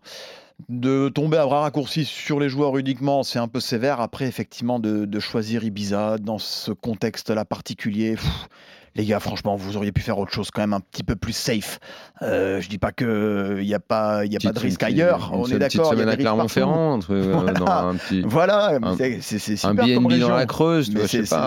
De 0.69 1.09
tomber 1.09 1.37
à 1.37 1.45
bras 1.45 1.61
raccourcis 1.61 2.03
sur 2.03 2.39
les 2.39 2.49
joueurs 2.49 2.77
uniquement, 2.77 3.21
c'est 3.21 3.37
un 3.37 3.47
peu 3.47 3.59
sévère. 3.59 4.01
Après, 4.01 4.25
effectivement, 4.25 4.79
de, 4.79 5.19
choisir 5.19 5.63
Ibiza 5.63 6.17
dans 6.17 6.39
ce 6.39 6.71
contexte-là 6.71 7.45
particulier, 7.45 8.15
les 8.97 9.05
gars, 9.05 9.19
franchement, 9.19 9.55
vous 9.55 9.77
auriez 9.77 9.91
pu 9.91 10.01
faire 10.01 10.17
autre 10.17 10.33
chose 10.33 10.49
quand 10.51 10.61
même 10.61 10.73
un 10.73 10.79
petit 10.79 11.03
peu 11.03 11.15
plus 11.15 11.33
safe. 11.33 11.79
Euh, 12.23 12.59
je 12.61 12.67
dis 12.67 12.79
pas 12.79 12.91
que 12.91 13.57
il 13.61 13.67
y 13.67 13.75
a 13.75 13.79
pas, 13.79 14.25
il 14.25 14.33
y 14.33 14.35
a 14.35 14.39
pas 14.39 14.49
de 14.49 14.53
Petite- 14.55 14.63
risque 14.63 14.81
une- 14.81 14.87
ailleurs. 14.87 15.29
une 15.31 15.39
On 15.39 15.45
est 15.45 15.57
petite 15.59 15.77
d'accord. 15.77 15.91
a 15.91 15.95
semaine 15.95 16.09
à. 16.09 16.17
Clermont-Ferrand, 16.17 16.99
euh, 17.11 17.33
Voilà. 17.45 17.79
un 17.83 17.95
petit. 17.95 18.21
Voilà, 18.25 18.71
c'est- 19.37 19.65
Un 19.65 19.73
BNB 19.75 20.01
dans 20.01 20.07
région. 20.09 20.29
la 20.35 20.45
Creuse, 20.47 20.91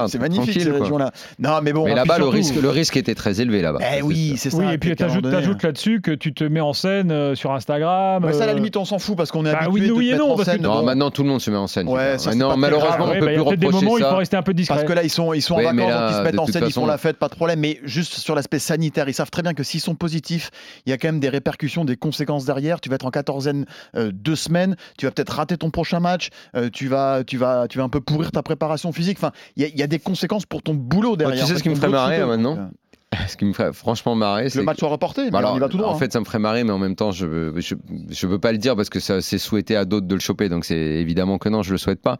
c'est 0.08 0.19
magnifique 0.20 0.64
quoi. 0.70 0.79
régions-là. 0.81 1.11
Non, 1.41 1.58
mais 1.62 1.73
bon. 1.73 1.85
Mais 1.87 1.93
et 1.93 1.94
là-bas, 1.97 2.19
le 2.19 2.29
risque, 2.29 2.55
le 2.55 2.69
risque 2.70 2.97
était 2.97 3.14
très 3.17 3.41
élevé 3.41 3.62
là-bas. 3.62 3.81
Eh 3.99 4.03
oui, 4.03 4.35
c'est 4.37 4.50
ça. 4.50 4.58
Oui, 4.58 4.67
et 4.73 4.79
puis 4.79 4.91
les 4.91 4.96
t'ajoutes 4.96 5.62
là-dessus 5.62 6.00
que 6.00 6.12
tu 6.12 6.32
te 6.32 6.44
mets 6.44 6.61
en 6.61 6.73
scène 6.73 7.11
euh, 7.11 7.35
sur 7.35 7.53
Instagram. 7.53 8.23
Ça, 8.32 8.44
à 8.44 8.46
la 8.46 8.53
euh, 8.53 8.55
limite, 8.55 8.76
on 8.76 8.85
s'en 8.85 8.99
fout 9.00 9.17
parce 9.17 9.32
qu'on 9.32 9.44
est 9.44 9.53
bah 9.53 9.58
habitué 9.62 9.91
oui, 9.91 10.12
non, 10.17 10.32
en 10.32 10.37
parce 10.37 10.46
que- 10.49 10.53
scène. 10.53 10.62
Non, 10.62 10.82
maintenant 10.85 11.11
tout 11.11 11.25
le 11.25 11.29
monde 11.31 11.41
se 11.41 11.50
met 11.50 11.56
en 11.56 11.67
scène. 11.67 11.88
Ouais, 11.88 12.17
ça, 12.19 12.31
très 12.50 12.56
malheureusement, 12.61 12.96
grave. 13.06 13.11
on 13.17 13.19
peut 13.19 13.26
bah, 13.26 13.32
il 13.32 13.35
y 13.35 13.35
plus 13.35 13.41
a 13.41 13.44
peut-être 13.44 13.58
des 13.61 13.67
reprocher 13.67 13.85
moments 13.85 13.94
où 13.96 13.99
il 13.99 14.05
faut 14.05 14.17
rester 14.17 14.37
un 14.37 14.43
peu 14.43 14.55
discret. 14.55 14.76
Parce 14.76 14.87
que 14.88 14.93
là, 14.93 15.03
ils 15.03 15.11
sont, 15.11 15.32
ils 15.32 15.43
sont 15.43 15.56
Ouais, 15.56 15.67
en 15.67 15.75
vacances, 15.75 15.91
là, 15.91 16.00
donc 16.00 16.11
ils 16.11 16.14
se 16.17 16.23
mettent 16.23 16.38
en 16.38 16.46
scène, 16.46 16.64
ils 16.67 16.73
font 16.73 16.87
la 16.87 16.99
fête, 16.99 17.17
pas 17.17 17.29
de 17.29 17.35
problème. 17.41 17.61
Mais 17.61 17.81
juste 17.83 18.15
sur 18.15 18.35
l'aspect 18.35 18.59
sanitaire, 18.59 19.09
ils 19.09 19.15
savent 19.15 19.31
très 19.31 19.43
bien 19.43 19.55
que 19.55 19.63
s'ils 19.63 19.81
sont 19.81 19.95
positifs, 19.95 20.51
il 20.87 20.91
y 20.91 20.93
a 20.93 20.99
quand 20.99 21.09
même 21.09 21.21
des 21.21 21.29
répercussions, 21.29 21.85
des 21.85 21.97
conséquences 21.97 22.45
derrière. 22.45 22.81
Tu 22.81 22.89
vas 22.89 22.95
être 22.97 23.07
en 23.07 23.11
quatorzaine 23.11 23.67
euh, 23.97 24.11
deux 24.13 24.37
semaines, 24.37 24.77
tu 24.99 25.07
vas 25.07 25.13
peut-être 25.13 25.31
rater 25.35 25.57
ton 25.57 25.71
prochain 25.71 26.01
match, 26.01 26.29
euh, 26.57 26.69
tu, 26.71 26.89
vas, 26.89 27.25
tu, 27.25 27.37
vas, 27.37 27.67
tu 27.69 27.79
vas 27.79 27.85
un 27.85 27.89
peu 27.89 28.01
pourrir 28.01 28.31
ta 28.33 28.43
préparation 28.43 28.93
physique. 28.93 29.19
Enfin, 29.19 29.33
il 29.57 29.63
y, 29.63 29.67
a- 29.67 29.69
il 29.69 29.79
y 29.79 29.83
a 29.83 29.87
des 29.87 29.99
conséquences 29.99 30.47
pour 30.47 30.63
ton 30.63 30.75
boulot 30.75 31.17
derrière. 31.17 31.45
tu 31.45 31.49
sais 31.49 31.55
En 31.55 31.59
ce 31.59 31.63
qui 31.63 31.69
me 31.71 31.75
ferait 31.75 31.89
marrer, 31.89 32.17
hein, 32.17 32.27
maintenant 32.27 32.71
Ce 33.29 33.37
qui 33.37 33.45
me 33.45 33.53
ferait 33.53 33.73
franchement 33.73 34.15
marrer, 34.15 34.49
c'est 34.51 34.59
Le 34.59 34.62
que- 34.62 34.67
match 34.67 34.79
soit 34.79 34.89
reporté, 34.89 35.25
mais 35.25 35.31
Bah 35.31 35.39
alors, 35.39 35.55
on 35.55 35.57
y 35.57 35.61
va 35.61 35.69
tout 35.69 35.79
droit. 35.79 35.91
en 35.91 35.95
hein. 35.97 35.99
fait, 35.99 36.12
ça 36.12 36.21
me 36.21 36.25
ferait 36.25 36.39
marrer, 36.39 36.62
mais 36.62 36.71
en 36.71 36.79
même 36.79 36.95
temps, 36.95 37.11
je 37.11 37.27
veux, 37.27 37.61
je, 37.61 37.75
je 38.09 38.27
veux 38.29 38.39
pas 38.39 38.53
le 38.53 38.59
dire 38.59 38.77
parce 38.77 38.89
que 38.89 39.01
c'est 39.01 39.21
souhaité 39.39 39.75
à 39.75 39.85
d'autres 39.85 40.07
de 40.07 40.15
le 40.15 40.21
choper, 40.21 40.49
donc 40.49 40.65
c'est 40.65 40.77
évidemment 40.77 41.39
que 41.39 41.49
non, 41.49 41.62
je 41.65 41.73
le 41.73 41.79
souhaite 41.79 42.01
pas. 42.01 42.19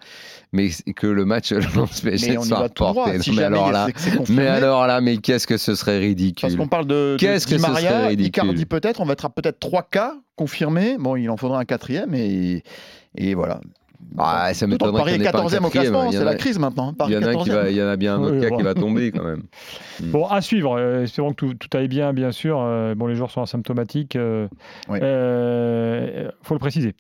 Mais 0.53 0.69
que 0.97 1.07
le 1.07 1.25
match 1.25 1.53
lance 1.77 2.01
PSG 2.01 2.37
soit 2.43 2.59
reporté. 2.59 3.23
Si 3.23 3.31
mais 3.33 3.45
alors 3.45 3.71
là, 3.71 3.87
mais 4.31 4.49
alors 4.49 4.87
là, 4.89 5.01
mais 5.01 5.19
qu'est-ce 5.19 5.47
que 5.47 5.59
ce 5.59 5.77
serait 5.77 5.93
Parce 5.99 6.03
ridicule 6.09 6.57
qu'on 6.57 6.67
parle 6.69 6.87
de, 6.87 7.17
Qu'est-ce 7.21 7.47
que 7.47 7.57
ce 7.57 7.65
serait 7.65 8.07
ridicule? 8.09 8.27
Icardi 8.27 8.67
peut-être, 8.67 9.01
on 9.01 9.05
va 9.05 9.13
être 9.13 9.31
peut-être 9.31 9.61
trois 9.61 9.85
cas 9.85 10.15
confirmés. 10.35 10.97
Bon, 10.99 11.15
il 11.15 11.31
en 11.31 11.37
faudra 11.37 11.61
un 11.61 11.65
quatrième 11.65 12.15
et, 12.15 12.65
et 13.17 13.35
voilà. 13.35 13.61
Ah, 14.19 14.53
ça 14.55 14.67
m'étonnerait 14.67 14.99
Paris 14.99 15.11
est 15.13 15.15
qu'il 15.15 15.23
n'y 15.23 15.27
en 15.29 15.31
ait 15.31 15.33
pas 15.33 15.39
un 15.39 15.43
14e 15.45 15.59
au 15.59 15.71
quatrième. 15.71 15.93
classement, 15.93 16.05
Il 16.11 16.15
y 16.15 16.17
c'est 16.17 16.19
en 16.19 16.27
a- 16.27 16.31
la 16.31 16.35
crise 16.37 16.59
maintenant. 16.59 16.89
hein. 16.99 17.05
Il 17.09 17.13
y 17.13 17.17
en 17.17 17.23
a 17.23 17.27
un 17.29 17.33
qui 17.37 17.51
14e. 17.51 17.53
va, 17.55 17.71
il 17.71 17.77
y 17.77 17.83
en 17.83 17.87
a 17.89 17.97
bien 17.97 18.15
un 18.17 18.23
autre 18.23 18.35
Oui, 18.37 18.41
cas 18.49 18.57
qui 18.57 18.63
va 18.63 18.75
tomber 18.75 19.13
quand 19.13 19.25
même. 19.25 19.43
Bon, 20.03 20.27
à 20.27 20.41
suivre. 20.41 20.77
euh, 20.79 21.03
espérons 21.05 21.31
que 21.31 21.37
tout, 21.37 21.55
tout 21.55 21.77
aille 21.77 21.89
bien, 21.89 22.13
bien 22.13 22.33
sûr. 22.33 22.59
Euh, 22.61 22.95
bon, 22.95 23.07
les 23.07 23.15
joueurs 23.15 23.31
sont 23.31 23.43
asymptomatiques. 23.43 24.17
euh, 24.17 24.49
Oui. 24.89 24.99
euh, 25.03 26.31
faut 26.43 26.55
le 26.55 26.61
préciser. 26.61 26.95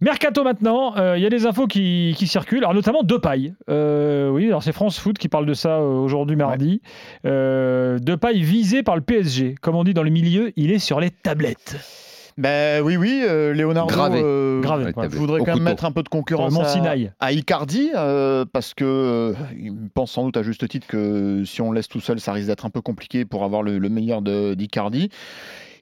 Mercato 0.00 0.42
maintenant, 0.42 0.96
euh, 0.96 1.16
il 1.16 1.22
y 1.22 1.26
a 1.26 1.30
des 1.30 1.46
infos 1.46 1.68
qui, 1.68 2.14
qui 2.16 2.26
circulent, 2.26 2.58
alors 2.64 2.74
notamment 2.74 3.04
Depay. 3.04 3.52
Euh, 3.70 4.28
oui, 4.30 4.46
alors 4.46 4.62
c'est 4.64 4.72
France 4.72 4.98
Foot 4.98 5.16
qui 5.16 5.28
parle 5.28 5.46
de 5.46 5.54
ça 5.54 5.80
aujourd'hui 5.80 6.34
mardi. 6.34 6.82
Euh, 7.24 8.00
Depay 8.00 8.40
visé 8.40 8.82
par 8.82 8.96
le 8.96 9.02
PSG. 9.02 9.54
Comme 9.60 9.76
on 9.76 9.84
dit 9.84 9.94
dans 9.94 10.02
le 10.02 10.10
milieu, 10.10 10.50
il 10.56 10.72
est 10.72 10.80
sur 10.80 10.98
les 10.98 11.10
tablettes. 11.10 11.76
Ben 12.38 12.82
oui, 12.82 12.96
oui, 12.96 13.22
euh, 13.26 13.52
Leonardo 13.52 13.92
Gravé. 13.92 14.20
euh, 14.22 14.60
Gravé, 14.62 14.84
Ouais, 14.96 15.06
voudrait 15.08 15.40
Au 15.40 15.44
quand 15.44 15.54
même 15.54 15.64
mettre 15.64 15.84
un 15.84 15.92
peu 15.92 16.02
de 16.02 16.08
concurrence 16.08 16.52
à, 16.62 16.72
à 17.20 17.32
Icardi 17.32 17.90
euh, 17.94 18.44
parce 18.50 18.74
que 18.74 18.84
euh, 18.84 19.32
il 19.58 19.72
pense 19.94 20.12
sans 20.12 20.24
doute 20.24 20.36
à 20.36 20.42
juste 20.42 20.66
titre 20.68 20.86
que 20.86 21.44
si 21.44 21.60
on 21.60 21.70
le 21.70 21.76
laisse 21.76 21.88
tout 21.88 22.00
seul, 22.00 22.20
ça 22.20 22.32
risque 22.32 22.46
d'être 22.48 22.64
un 22.64 22.70
peu 22.70 22.80
compliqué 22.80 23.24
pour 23.24 23.44
avoir 23.44 23.62
le, 23.62 23.78
le 23.78 23.88
meilleur 23.88 24.22
de- 24.22 24.54
d'Icardi. 24.54 25.10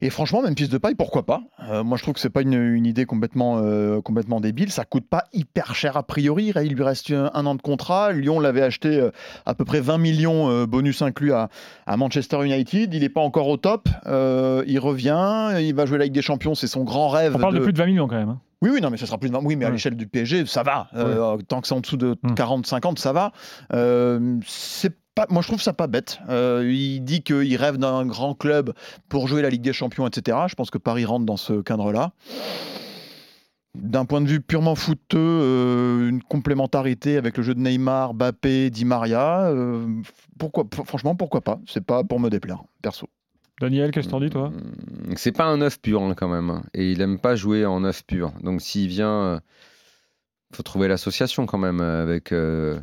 Et 0.03 0.09
franchement, 0.11 0.41
même 0.43 0.55
piste 0.55 0.73
de 0.73 0.79
paille, 0.79 0.95
pourquoi 0.95 1.27
pas? 1.27 1.43
Euh, 1.71 1.85
Moi, 1.85 1.99
je 1.99 2.03
trouve 2.03 2.15
que 2.15 2.21
c'est 2.21 2.31
pas 2.31 2.41
une, 2.43 2.55
une 2.55 2.87
idée 2.87 3.05
complètement, 3.05 3.59
euh, 3.59 4.01
complètement 4.01 4.41
débile. 4.41 4.71
Ça 4.71 4.85
coûte 4.87 5.07
pas 5.09 5.25
hyper 5.35 5.75
cher 5.75 5.97
a 5.99 6.03
priori. 6.03 6.53
Il 6.65 6.75
lui 6.75 6.83
reste 6.83 7.11
un, 7.11 7.31
un 7.35 7.47
an 7.47 7.55
de 7.55 7.61
contrat. 7.63 8.13
Lyon 8.13 8.41
l'avait 8.41 8.63
acheté 8.63 8.89
euh, 8.99 9.11
à 9.45 9.55
peu 9.55 9.65
près 9.67 9.81
20 9.81 9.99
millions, 9.99 10.49
euh, 10.51 10.67
bonus 10.67 11.03
inclus, 11.03 11.33
à, 11.35 11.51
à 11.87 11.97
Manchester 11.99 12.45
United. 12.45 12.95
Il 12.95 13.01
n'est 13.01 13.09
pas 13.11 13.21
encore 13.21 13.49
au 13.49 13.57
top. 13.59 13.89
Euh, 14.07 14.65
il 14.67 14.79
revient. 14.79 15.51
Il 15.61 15.75
va 15.75 15.85
jouer 15.87 15.99
la 15.99 16.05
Ligue 16.05 16.15
des 16.15 16.23
Champions. 16.23 16.55
C'est 16.55 16.67
son 16.67 16.85
grand 16.85 17.09
rêve. 17.09 17.35
On 17.37 17.39
parle 17.39 17.53
de... 17.55 17.59
de- 17.59 17.65
plus 17.65 17.73
de 17.75 17.79
20 17.79 17.87
millions 17.87 18.09
quand 18.09 18.17
même. 18.17 18.31
hein. 18.31 18.41
oui, 18.63 18.71
oui, 18.73 18.81
non, 18.81 18.89
mais 18.91 18.97
ça 18.97 19.05
sera 19.07 19.19
plus 19.19 19.29
de 19.29 19.35
20. 19.35 19.41
Oui, 19.45 19.57
mais 19.57 19.67
à 19.67 19.71
l'échelle 19.71 19.97
du 19.97 20.07
PSG, 20.07 20.47
ça 20.47 20.63
va. 20.63 20.89
Euh, 20.97 21.37
Tant 21.47 21.61
que 21.61 21.67
c'est 21.67 21.75
en 21.75 21.81
dessous 21.81 21.97
de 21.99 22.17
Hmm. 22.23 22.33
40-50, 22.35 22.99
ça 22.99 23.13
va. 23.13 23.33
Euh, 23.75 24.39
c'est 24.47 24.95
pas, 25.27 25.33
moi, 25.33 25.43
je 25.43 25.49
trouve 25.49 25.61
ça 25.61 25.73
pas 25.73 25.87
bête. 25.87 26.19
Euh, 26.29 26.65
il 26.73 27.01
dit 27.01 27.23
qu'il 27.23 27.57
rêve 27.57 27.77
d'un 27.77 28.07
grand 28.07 28.35
club 28.35 28.73
pour 29.09 29.29
jouer 29.29 29.43
la 29.43 29.51
Ligue 29.51 29.63
des 29.63 29.73
Champions, 29.73 30.07
etc. 30.07 30.39
Je 30.49 30.55
pense 30.55 30.71
que 30.71 30.79
Paris 30.79 31.05
rentre 31.05 31.27
dans 31.27 31.37
ce 31.37 31.61
cadre-là. 31.61 32.13
D'un 33.75 34.05
point 34.05 34.21
de 34.21 34.27
vue 34.27 34.41
purement 34.41 34.75
footeux, 34.75 35.19
euh, 35.19 36.09
une 36.09 36.23
complémentarité 36.23 37.17
avec 37.17 37.37
le 37.37 37.43
jeu 37.43 37.55
de 37.55 37.61
Neymar, 37.61 38.15
Mbappé, 38.15 38.71
Di 38.71 38.85
Maria, 38.85 39.43
euh, 39.49 39.87
pourquoi, 40.39 40.65
franchement, 40.87 41.15
pourquoi 41.15 41.41
pas? 41.43 41.61
C'est 41.69 41.85
pas 41.85 42.03
pour 42.03 42.19
me 42.19 42.31
déplaire, 42.31 42.63
perso. 42.83 43.09
Daniel, 43.61 43.91
qu'est-ce 43.91 44.07
que 44.07 44.13
t'en 44.13 44.21
dis 44.21 44.31
toi? 44.31 44.49
Mm, 44.51 45.13
C'est 45.17 45.33
pas 45.33 45.45
un 45.45 45.59
neuf 45.59 45.81
pur 45.81 46.03
hein, 46.03 46.15
quand 46.17 46.29
même. 46.29 46.51
hein. 46.51 46.63
Et 46.75 46.91
il 46.91 47.01
aime 47.03 47.19
pas 47.21 47.37
jouer 47.37 47.65
en 47.67 47.81
neuf 47.81 48.05
pur. 48.05 48.33
Donc 48.43 48.61
s'il 48.61 48.89
vient, 48.89 49.23
euh, 49.23 49.41
faut 50.53 50.63
trouver 50.65 50.89
l'association 50.89 51.47
quand 51.47 51.59
même 51.59 51.81
avec 51.81 52.33
euh, 52.33 52.81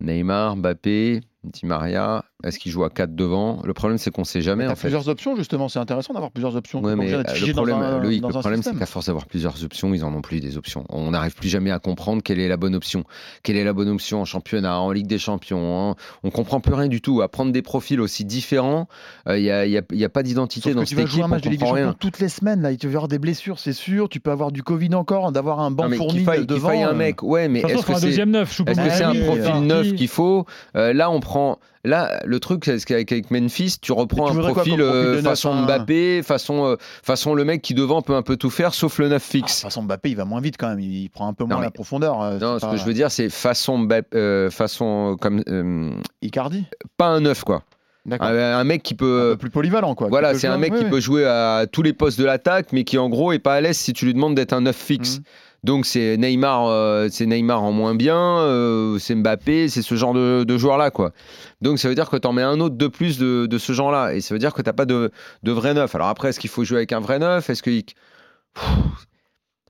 Neymar, 0.00 0.56
Mbappé, 0.56 1.22
Di 1.44 1.66
Maria. 1.66 2.24
Est-ce 2.42 2.58
qu'il 2.58 2.70
joue 2.72 2.84
à 2.84 2.90
4 2.90 3.14
devant? 3.14 3.60
Le 3.64 3.72
problème 3.74 3.98
c'est 3.98 4.10
qu'on 4.10 4.24
sait 4.24 4.42
jamais 4.42 4.64
T'as 4.66 4.72
en 4.72 4.74
fait. 4.74 4.82
plusieurs 4.82 5.08
options, 5.08 5.34
justement. 5.36 5.68
C'est 5.68 5.78
intéressant 5.78 6.12
d'avoir 6.12 6.30
plusieurs 6.30 6.56
options. 6.56 6.82
Ouais, 6.82 6.94
mais 6.96 7.12
euh, 7.12 7.22
le 7.22 7.46
dans 7.48 7.52
problème, 7.54 7.76
un- 7.76 7.98
Loïc, 8.00 8.20
dans 8.20 8.28
le 8.28 8.36
un 8.36 8.40
problème 8.40 8.62
c'est 8.62 8.76
qu'à 8.76 8.86
force 8.86 9.06
d'avoir 9.06 9.26
plusieurs 9.26 9.62
options, 9.64 9.94
ils 9.94 10.04
en 10.04 10.12
ont 10.14 10.20
plus 10.20 10.40
des 10.40 10.56
options. 10.56 10.84
On 10.90 11.10
n'arrive 11.12 11.34
plus 11.34 11.48
jamais 11.48 11.70
à 11.70 11.78
comprendre 11.78 12.22
quelle 12.22 12.38
est 12.40 12.48
la 12.48 12.56
bonne 12.56 12.74
option. 12.74 13.04
Quelle 13.42 13.56
est 13.56 13.64
la 13.64 13.72
bonne 13.72 13.88
option 13.88 14.20
en 14.20 14.24
championnat, 14.24 14.78
en 14.80 14.90
Ligue 14.90 15.06
des 15.06 15.18
Champions. 15.18 15.90
hein. 15.90 15.94
On 16.22 16.30
comprend 16.30 16.60
plus 16.60 16.74
rien 16.74 16.88
du 16.88 17.00
tout. 17.00 17.22
À 17.22 17.28
prendre 17.28 17.52
des 17.52 17.62
profils 17.62 18.00
aussi 18.00 18.24
différents, 18.24 18.88
il 19.28 19.42
n'y 19.42 19.50
a, 19.50 19.66
y 19.66 19.78
a- 19.78 19.82
y 19.92 20.04
a 20.04 20.08
pas 20.08 20.22
d'identité 20.22 20.74
dans 20.74 20.82
que 20.82 20.86
tu 20.86 20.94
cette 20.96 21.04
vas 21.04 21.10
jouer 21.10 21.22
un 21.22 21.28
match 21.28 21.42
de 21.44 21.50
Ligue 21.50 21.60
des 21.60 21.66
Champions 21.66 21.84
rien. 21.84 21.96
toutes 21.98 22.18
les 22.20 22.28
semaines. 22.28 22.62
Là, 22.62 22.74
tu 22.76 22.86
vas 22.86 22.92
avoir 22.94 23.08
des 23.08 23.18
blessures, 23.18 23.58
c'est 23.58 23.72
sûr. 23.72 24.08
Tu 24.08 24.20
peux 24.20 24.30
avoir 24.30 24.52
du 24.52 24.62
Covid 24.62 24.94
encore, 24.94 25.32
d'avoir 25.32 25.60
un 25.60 25.70
banc 25.70 25.88
Non, 25.88 25.96
fourni 25.96 26.12
qu'il 26.14 26.24
faille, 26.24 26.46
devant. 26.46 26.68
faille 26.68 26.82
un 26.82 26.88
euh, 26.90 26.94
mec, 26.94 27.22
ouais, 27.22 27.48
mais 27.48 27.60
est-ce 27.60 27.68
il 27.68 27.76
faut 27.76 27.82
que 27.82 27.92
un 27.92 28.00
c'est 28.00 28.06
deuxième 28.06 28.30
neuf. 28.30 28.60
est-ce 28.66 28.80
que 28.80 28.90
c'est 28.90 29.04
un 29.04 29.14
profil 29.14 29.52
euh, 29.54 29.60
neuf 29.60 29.94
qu'il 29.94 30.08
faut? 30.08 30.44
Euh, 30.76 30.92
Là, 30.92 31.10
on 31.10 31.20
prend. 31.20 31.33
Là, 31.86 32.20
le 32.24 32.40
truc, 32.40 32.64
c'est 32.64 32.82
qu'avec 32.84 33.12
avec 33.12 33.30
Memphis, 33.30 33.76
tu 33.80 33.92
reprends 33.92 34.30
tu 34.30 34.38
un 34.38 34.40
quoi 34.42 34.52
profil, 34.52 34.80
euh, 34.80 35.20
façon 35.22 35.52
un- 35.52 35.62
Mbappé, 35.66 36.22
façon, 36.22 36.64
euh, 36.66 36.76
façon 37.02 37.34
le 37.34 37.44
mec 37.44 37.60
qui 37.60 37.74
devant 37.74 38.00
peut 38.00 38.14
un 38.14 38.22
peu 38.22 38.36
tout 38.36 38.48
faire, 38.50 38.72
sauf 38.72 38.98
le 38.98 39.08
neuf 39.08 39.22
Ah, 39.30 39.32
de 39.34 39.38
toute 39.40 39.48
fixe. 39.48 39.60
façon, 39.62 39.82
Mbappé, 39.82 40.10
il 40.10 40.16
va 40.16 40.24
moins 40.24 40.40
vite 40.40 40.56
quand 40.58 40.68
même. 40.68 40.80
Il 40.80 41.10
prend 41.10 41.28
un 41.28 41.34
peu 41.34 41.44
moins 41.44 41.56
Non, 41.56 41.60
mais- 41.60 41.66
la 41.66 41.70
profondeur. 41.70 42.22
euh, 42.22 42.38
non, 42.38 42.58
ce 42.58 42.66
que 42.66 42.76
je 42.76 42.84
veux 42.84 42.94
dire, 42.94 43.10
c'est 43.10 43.28
façon 43.28 43.78
Mbappé, 43.78 44.48
façon 44.50 45.16
comme 45.20 45.42
Icardi. 46.22 46.64
pas 46.96 47.06
un 47.08 47.20
neuf 47.20 47.44
quoi. 47.44 47.62
D'accord. 48.06 48.28
Un, 48.28 48.58
un 48.58 48.64
mec 48.64 48.82
qui 48.82 48.92
un 48.94 48.96
peut. 48.98 49.28
peu 49.32 49.36
plus 49.38 49.50
polyvalent, 49.50 49.94
quoi. 49.94 50.08
Voilà, 50.08 50.34
c'est 50.34 50.46
un 50.46 50.58
mec 50.58 50.72
oui, 50.72 50.78
qui 50.80 50.84
oui. 50.84 50.90
peut 50.90 51.00
jouer 51.00 51.24
à 51.24 51.64
tous 51.70 51.80
les 51.82 51.94
postes 51.94 52.18
de 52.18 52.24
l'attaque, 52.26 52.68
mais 52.72 52.84
qui 52.84 52.98
en 52.98 53.08
gros 53.08 53.32
est 53.32 53.38
pas 53.38 53.54
à 53.54 53.60
l'aise 53.62 53.78
si 53.78 53.94
tu 53.94 54.04
lui 54.04 54.12
demandes 54.12 54.34
d'être 54.34 54.52
un 54.52 54.60
neuf 54.62 54.76
fixe. 54.76 55.18
Mhm. 55.18 55.24
Donc 55.64 55.86
c'est 55.86 56.16
Neymar, 56.18 56.66
euh, 56.66 57.08
c'est 57.10 57.26
Neymar 57.26 57.62
en 57.62 57.72
moins 57.72 57.94
bien, 57.94 58.16
euh, 58.38 58.98
c'est 58.98 59.14
Mbappé, 59.14 59.68
c'est 59.68 59.80
ce 59.82 59.94
genre 59.96 60.12
de, 60.12 60.44
de 60.44 60.58
joueur 60.58 60.76
là 60.78 60.90
quoi. 60.90 61.12
Donc 61.62 61.78
ça 61.78 61.88
veut 61.88 61.94
dire 61.94 62.10
que 62.10 62.16
tu 62.18 62.28
en 62.28 62.32
mets 62.32 62.42
un 62.42 62.60
autre 62.60 62.76
de 62.76 62.86
plus 62.86 63.18
de, 63.18 63.46
de 63.46 63.58
ce 63.58 63.72
genre 63.72 63.90
là, 63.90 64.12
et 64.14 64.20
ça 64.20 64.34
veut 64.34 64.38
dire 64.38 64.52
que 64.52 64.60
t'as 64.62 64.74
pas 64.74 64.84
de, 64.84 65.10
de 65.42 65.52
vrai 65.52 65.72
neuf. 65.74 65.94
Alors 65.94 66.08
après, 66.08 66.28
est-ce 66.28 66.38
qu'il 66.38 66.50
faut 66.50 66.64
jouer 66.64 66.76
avec 66.78 66.92
un 66.92 67.00
vrai 67.00 67.18
neuf? 67.18 67.48
Est-ce 67.48 67.62
que 67.62 67.70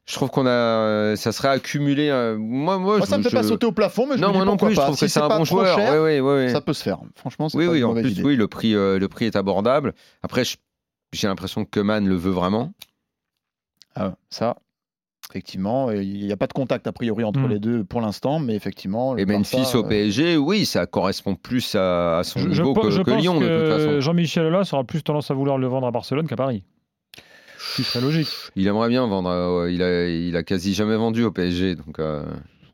je 0.07 0.13
trouve 0.15 0.31
qu'on 0.31 0.47
a, 0.47 1.17
ça 1.17 1.33
serait 1.33 1.49
accumulé. 1.49 2.11
euh, 2.11 2.37
moi, 2.37 2.79
moi, 2.79 2.97
Moi, 2.99 3.07
je, 3.07 3.11
ça 3.11 3.17
me 3.17 3.23
fait 3.23 3.31
je- 3.31 3.37
pas 3.37 3.43
sauter 3.43 3.67
au 3.67 3.73
plafond, 3.73 4.07
mais 4.07 4.17
je 4.17 4.21
Non, 4.21 4.29
me 4.29 4.33
dis 4.33 4.39
moi 4.39 4.45
non 4.45 4.57
plus. 4.57 4.75
Je 4.75 4.81
trouve 4.81 4.97
Si 4.97 5.03
que 5.07 5.09
c'est 5.11 5.21
un 5.21 5.29
bon 5.29 5.45
joueur. 5.45 5.79
cher. 5.79 6.51
Ça 6.51 6.61
peut 6.61 6.75
se 6.75 6.83
faire. 6.83 6.99
Franchement, 7.17 7.49
c'est 7.49 7.57
Oui, 7.57 7.67
pas 7.67 7.73
oui, 7.73 7.79
une 7.79 7.85
en 7.85 7.95
plus, 7.95 8.11
idée. 8.11 8.23
oui, 8.23 8.37
le 8.37 8.47
prix, 8.49 8.75
euh, 8.75 8.99
le 8.99 9.09
prix 9.09 9.27
est 9.27 9.37
abordable. 9.37 9.95
Après, 10.23 10.43
j'ai 11.13 11.29
l'impression 11.29 11.65
que 11.65 11.81
Man 11.81 12.07
le 12.07 12.17
veut 12.17 12.33
vraiment. 12.33 12.73
Ah, 13.95 14.15
ça, 14.29 14.57
effectivement, 15.31 15.91
il 15.91 16.25
n'y 16.27 16.33
a 16.33 16.37
pas 16.37 16.47
de 16.47 16.53
contact 16.53 16.87
a 16.87 16.93
priori 16.93 17.25
entre 17.25 17.41
Hmm. 17.41 17.49
les 17.49 17.59
deux 17.59 17.85
pour 17.85 18.01
l'instant, 18.01 18.39
mais 18.39 18.55
effectivement. 18.55 19.17
Et 19.17 19.25
Memphis 19.25 19.75
au 19.75 19.85
euh, 19.85 19.89
PSG, 19.89 20.37
oui, 20.37 20.65
ça 20.67 20.87
correspond 20.87 21.35
plus 21.35 21.75
à, 21.75 22.19
à 22.19 22.25
son 22.25 22.39
Je, 22.41 22.51
je 22.51 22.63
niveau 22.63 22.75
pe- 22.75 22.83
que, 22.83 22.91
je 22.91 23.03
que 23.03 23.11
pense 23.11 23.23
Lyon, 23.23 23.41
de 23.41 23.47
toute 23.49 23.69
façon. 23.69 24.01
Jean-Michel 24.01 24.47
Aulas 24.47 24.69
aura 24.73 24.85
plus 24.85 25.03
tendance 25.03 25.31
à 25.31 25.35
vouloir 25.35 25.59
le 25.59 25.67
vendre 25.67 25.87
à 25.87 25.91
Barcelone 25.91 26.27
qu'à 26.29 26.37
Paris. 26.37 26.63
Ce 27.59 27.77
qui 27.77 27.85
serait 27.85 28.01
logique. 28.05 28.29
Il 28.57 28.67
aimerait 28.67 28.89
bien 28.91 29.07
vendre. 29.07 29.31
euh, 29.31 29.71
il, 29.71 29.83
a, 29.83 30.07
il 30.09 30.37
a 30.37 30.43
quasi 30.43 30.75
jamais 30.75 30.97
vendu 30.97 31.25
au 31.25 31.31
PSG. 31.33 31.77
Donc, 31.77 31.99
euh, 31.99 32.23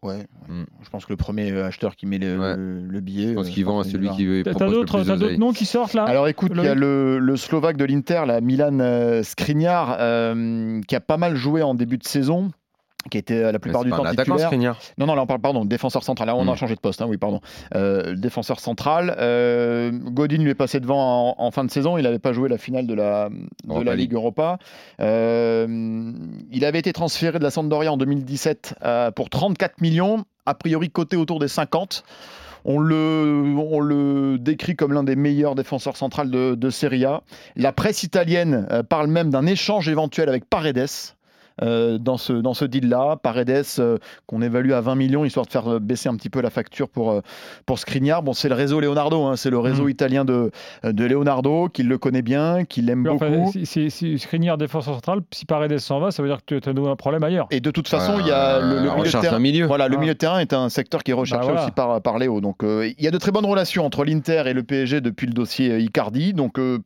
Ouais, 0.02 0.14
ouais. 0.14 0.26
Mm. 0.48 0.64
je 0.82 0.88
pense 0.90 1.04
que 1.04 1.12
le 1.12 1.16
premier 1.16 1.52
acheteur 1.60 1.94
qui 1.96 2.06
met 2.06 2.18
le, 2.18 2.38
Ouais. 2.38 2.56
le- 2.56 2.86
le 2.86 3.00
billet. 3.00 3.28
Je 3.30 3.34
pense 3.34 3.48
euh, 3.48 3.50
qu'il 3.50 3.64
vend 3.64 3.80
à 3.80 3.84
celui 3.84 4.08
qui 4.10 4.24
veut 4.26 4.42
T'as 4.42 4.52
d'autres 4.54 5.36
noms 5.36 5.52
qui 5.52 5.66
sortent 5.66 5.94
là 5.94 6.04
Alors 6.04 6.26
écoute, 6.28 6.52
il 6.54 6.62
y 6.64 6.68
a 6.68 6.74
le, 6.74 7.18
le 7.18 7.36
Slovaque 7.36 7.76
de 7.76 7.84
l'Inter, 7.84 8.22
la 8.26 8.40
Milan 8.40 8.78
euh, 8.80 9.22
Skriniar, 9.22 9.96
euh, 10.00 10.80
qui 10.88 10.96
a 10.96 11.00
pas 11.00 11.16
mal 11.18 11.36
joué 11.36 11.62
en 11.62 11.74
début 11.74 11.98
de 11.98 12.04
saison, 12.04 12.50
qui 13.10 13.18
était 13.18 13.42
euh, 13.44 13.52
la 13.52 13.58
plupart 13.58 13.84
du 13.84 13.90
temps 13.90 14.04
titulaire. 14.04 14.50
Non, 14.98 15.06
non, 15.06 15.14
là 15.14 15.22
on 15.22 15.26
parle, 15.26 15.40
pardon, 15.40 15.64
défenseur 15.64 16.02
central. 16.02 16.26
Là 16.26 16.36
on 16.36 16.46
a 16.48 16.52
Mm. 16.52 16.56
changé 16.56 16.74
de 16.74 16.80
poste, 16.80 17.00
hein, 17.00 17.06
oui, 17.08 17.16
pardon. 17.16 17.40
Euh, 17.74 18.14
défenseur 18.14 18.60
central. 18.60 19.14
Euh, 19.18 19.90
Godin 19.92 20.38
lui 20.38 20.50
est 20.50 20.54
passé 20.54 20.80
devant 20.80 21.30
en, 21.30 21.34
en 21.38 21.50
fin 21.50 21.64
de 21.64 21.70
saison. 21.70 21.96
Il 21.96 22.02
n'avait 22.02 22.18
pas 22.18 22.32
joué 22.32 22.48
la 22.48 22.58
finale 22.58 22.86
de 22.86 22.94
la, 22.94 23.28
de 23.30 23.36
Europa 23.68 23.84
la. 23.84 23.96
Ligue 23.96 24.14
Europa. 24.14 24.58
Euh, 25.00 26.12
il 26.50 26.64
avait 26.64 26.78
été 26.78 26.92
transféré 26.92 27.38
de 27.38 27.44
la 27.44 27.50
Sampdoria 27.50 27.92
en 27.92 27.96
2017 27.96 28.74
euh, 28.84 29.10
pour 29.10 29.30
34 29.30 29.80
millions, 29.80 30.24
a 30.46 30.54
priori 30.54 30.90
coté 30.90 31.16
autour 31.16 31.38
des 31.38 31.48
50. 31.48 32.04
On 32.66 32.78
le, 32.78 33.54
on 33.56 33.80
le 33.80 34.36
décrit 34.38 34.76
comme 34.76 34.92
l'un 34.92 35.02
des 35.02 35.16
meilleurs 35.16 35.54
défenseurs 35.54 35.96
centrales 35.96 36.30
de, 36.30 36.54
de 36.54 36.70
Serie 36.70 37.06
A. 37.06 37.22
La 37.56 37.72
presse 37.72 38.02
italienne 38.02 38.66
parle 38.90 39.06
même 39.06 39.30
d'un 39.30 39.46
échange 39.46 39.88
éventuel 39.88 40.28
avec 40.28 40.44
Paredes. 40.44 40.86
Euh, 41.62 41.98
dans 41.98 42.16
ce, 42.16 42.32
dans 42.32 42.54
ce 42.54 42.64
deal-là, 42.64 43.16
Paredes 43.22 43.64
euh, 43.78 43.98
qu'on 44.26 44.42
évalue 44.42 44.72
à 44.72 44.80
20 44.80 44.94
millions 44.94 45.24
histoire 45.24 45.46
de 45.46 45.50
faire 45.52 45.68
euh, 45.74 45.78
baisser 45.78 46.08
un 46.08 46.16
petit 46.16 46.30
peu 46.30 46.40
la 46.40 46.50
facture 46.50 46.88
pour, 46.88 47.10
euh, 47.10 47.20
pour 47.66 47.78
Skriniar. 47.78 48.22
Bon, 48.22 48.32
c'est 48.32 48.48
le 48.48 48.54
réseau 48.54 48.80
Leonardo, 48.80 49.24
hein, 49.24 49.36
c'est 49.36 49.50
le 49.50 49.58
réseau 49.58 49.84
Mm. 49.84 49.90
italien 49.90 50.24
de, 50.24 50.50
de 50.84 51.04
Leonardo, 51.04 51.68
qui 51.68 51.82
le 51.82 51.98
connaît 51.98 52.22
bien, 52.22 52.64
qui 52.64 52.82
l'aime 52.82 53.02
beaucoup. 53.04 53.24
enfin, 53.24 53.46
si, 53.52 53.66
si, 53.66 53.90
si 53.90 54.18
Skriniar 54.18 54.58
défenseur 54.58 54.94
central, 54.94 55.20
si 55.32 55.44
Paredes 55.46 55.78
s'en 55.78 56.00
va, 56.00 56.10
ça 56.10 56.22
veut 56.22 56.28
dire 56.28 56.40
que 56.46 56.58
tu 56.58 56.68
as 56.68 56.72
un 56.72 56.96
problème 56.96 57.22
ailleurs. 57.24 57.46
Et 57.50 57.60
de 57.60 57.70
toute 57.70 57.88
façon, 57.88 58.14
il 58.20 58.26
y 58.26 58.30
a 58.30 58.60
le, 58.60 58.76
le 58.76 58.90
milieu 58.94 59.04
de 59.04 59.20
terrain. 59.20 59.38
milieu. 59.38 59.66
Voilà, 59.66 59.88
le 59.88 59.96
Ah. 59.96 60.00
milieu 60.00 60.12
de 60.14 60.18
terrain 60.18 60.38
est 60.40 60.52
un 60.52 60.68
secteur 60.68 61.02
qui 61.02 61.10
est 61.10 61.14
recherché 61.14 61.46
Bah 61.46 61.52
voilà. 61.52 61.62
aussi 61.64 61.72
par, 61.72 62.00
par 62.00 62.18
Léo. 62.18 62.40
Donc, 62.40 62.62
euh, 62.64 62.90
il 62.98 63.04
y 63.04 63.08
a 63.08 63.10
de 63.10 63.18
très 63.18 63.32
bonnes 63.32 63.44
relations 63.46 63.84
entre 63.84 64.04
l'Inter 64.04 64.44
et 64.46 64.52
le 64.54 64.62
PSG 64.62 65.00
depuis 65.00 65.26
le 65.26 65.32
dossier 65.32 65.78
Icardi. 65.78 66.32
Donc, 66.32 66.58
euh, 66.58 66.78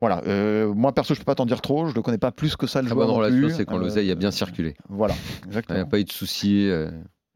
voilà. 0.00 0.22
euh, 0.26 0.72
moi, 0.74 0.92
perso, 0.92 1.14
je 1.14 1.18
peux 1.20 1.24
pas 1.24 1.34
t'en 1.34 1.46
dire 1.46 1.60
trop. 1.60 1.86
Je 1.88 1.96
ne 1.96 2.00
connais 2.00 2.18
pas 2.18 2.32
plus 2.32 2.56
que 2.56 2.66
ça 2.66 2.80
le 2.80 2.86
Très 2.86 2.94
joueur 2.94 3.06
bonne 3.06 3.14
non 3.16 3.20
relation, 3.20 3.46
plus. 3.48 3.54
c'est 3.56 3.64
quand 3.64 3.76
Euh, 3.76 3.80
l'oseille 3.80 4.10
a 4.10 4.14
bien 4.14 4.30
circulé. 4.30 4.76
Voilà, 4.88 5.14
Il 5.14 5.40
n'y 5.42 5.48
exactement. 5.48 5.80
a 5.80 5.84
pas 5.84 6.00
eu 6.00 6.04
de 6.04 6.12
soucis. 6.12 6.70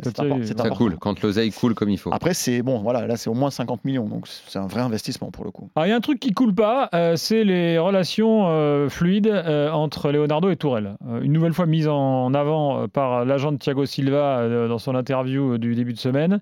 C'est 0.03 0.19
important. 0.21 0.75
coule. 0.75 0.97
Quand 0.99 1.23
l'oseille 1.23 1.53
coule 1.53 1.75
comme 1.75 1.89
il 1.89 1.99
faut. 1.99 2.13
Après, 2.13 2.35
c'est 2.35 2.63
bon, 2.63 2.81
voilà, 2.81 3.07
là, 3.07 3.17
c'est 3.17 3.31
au 3.31 3.35
moins 3.35 3.51
50 3.51 3.85
millions. 3.85 4.09
Donc, 4.09 4.27
c'est 4.27 4.59
un 4.59 4.67
vrai 4.67 4.81
investissement 4.81 5.31
pour 5.31 5.45
le 5.45 5.53
coup. 5.53 5.71
Alors, 5.77 5.87
il 5.87 5.91
y 5.91 5.93
a 5.93 5.97
un 5.97 6.01
truc 6.01 6.19
qui 6.19 6.33
coule 6.33 6.53
pas, 6.55 6.89
euh, 6.95 7.15
c'est 7.15 7.45
les 7.45 7.79
relations 7.79 8.49
euh, 8.49 8.89
fluides 8.89 9.29
euh, 9.29 9.71
entre 9.71 10.11
Leonardo 10.11 10.51
et 10.51 10.57
Tourelle. 10.57 10.97
Euh, 11.09 11.21
une 11.23 11.33
nouvelle 11.33 11.53
fois 11.53 11.67
mise 11.67 11.87
en 11.87 12.35
avant 12.35 12.89
par 12.89 13.25
l'agent 13.25 13.53
de 13.53 13.59
Thiago 13.59 13.87
Silva 13.87 14.39
euh, 14.39 14.69
dans 14.69 14.79
son 14.79 14.97
interview 14.97 15.59
du 15.59 15.77
début 15.77 15.93
de 15.93 15.99
semaine. 15.99 16.41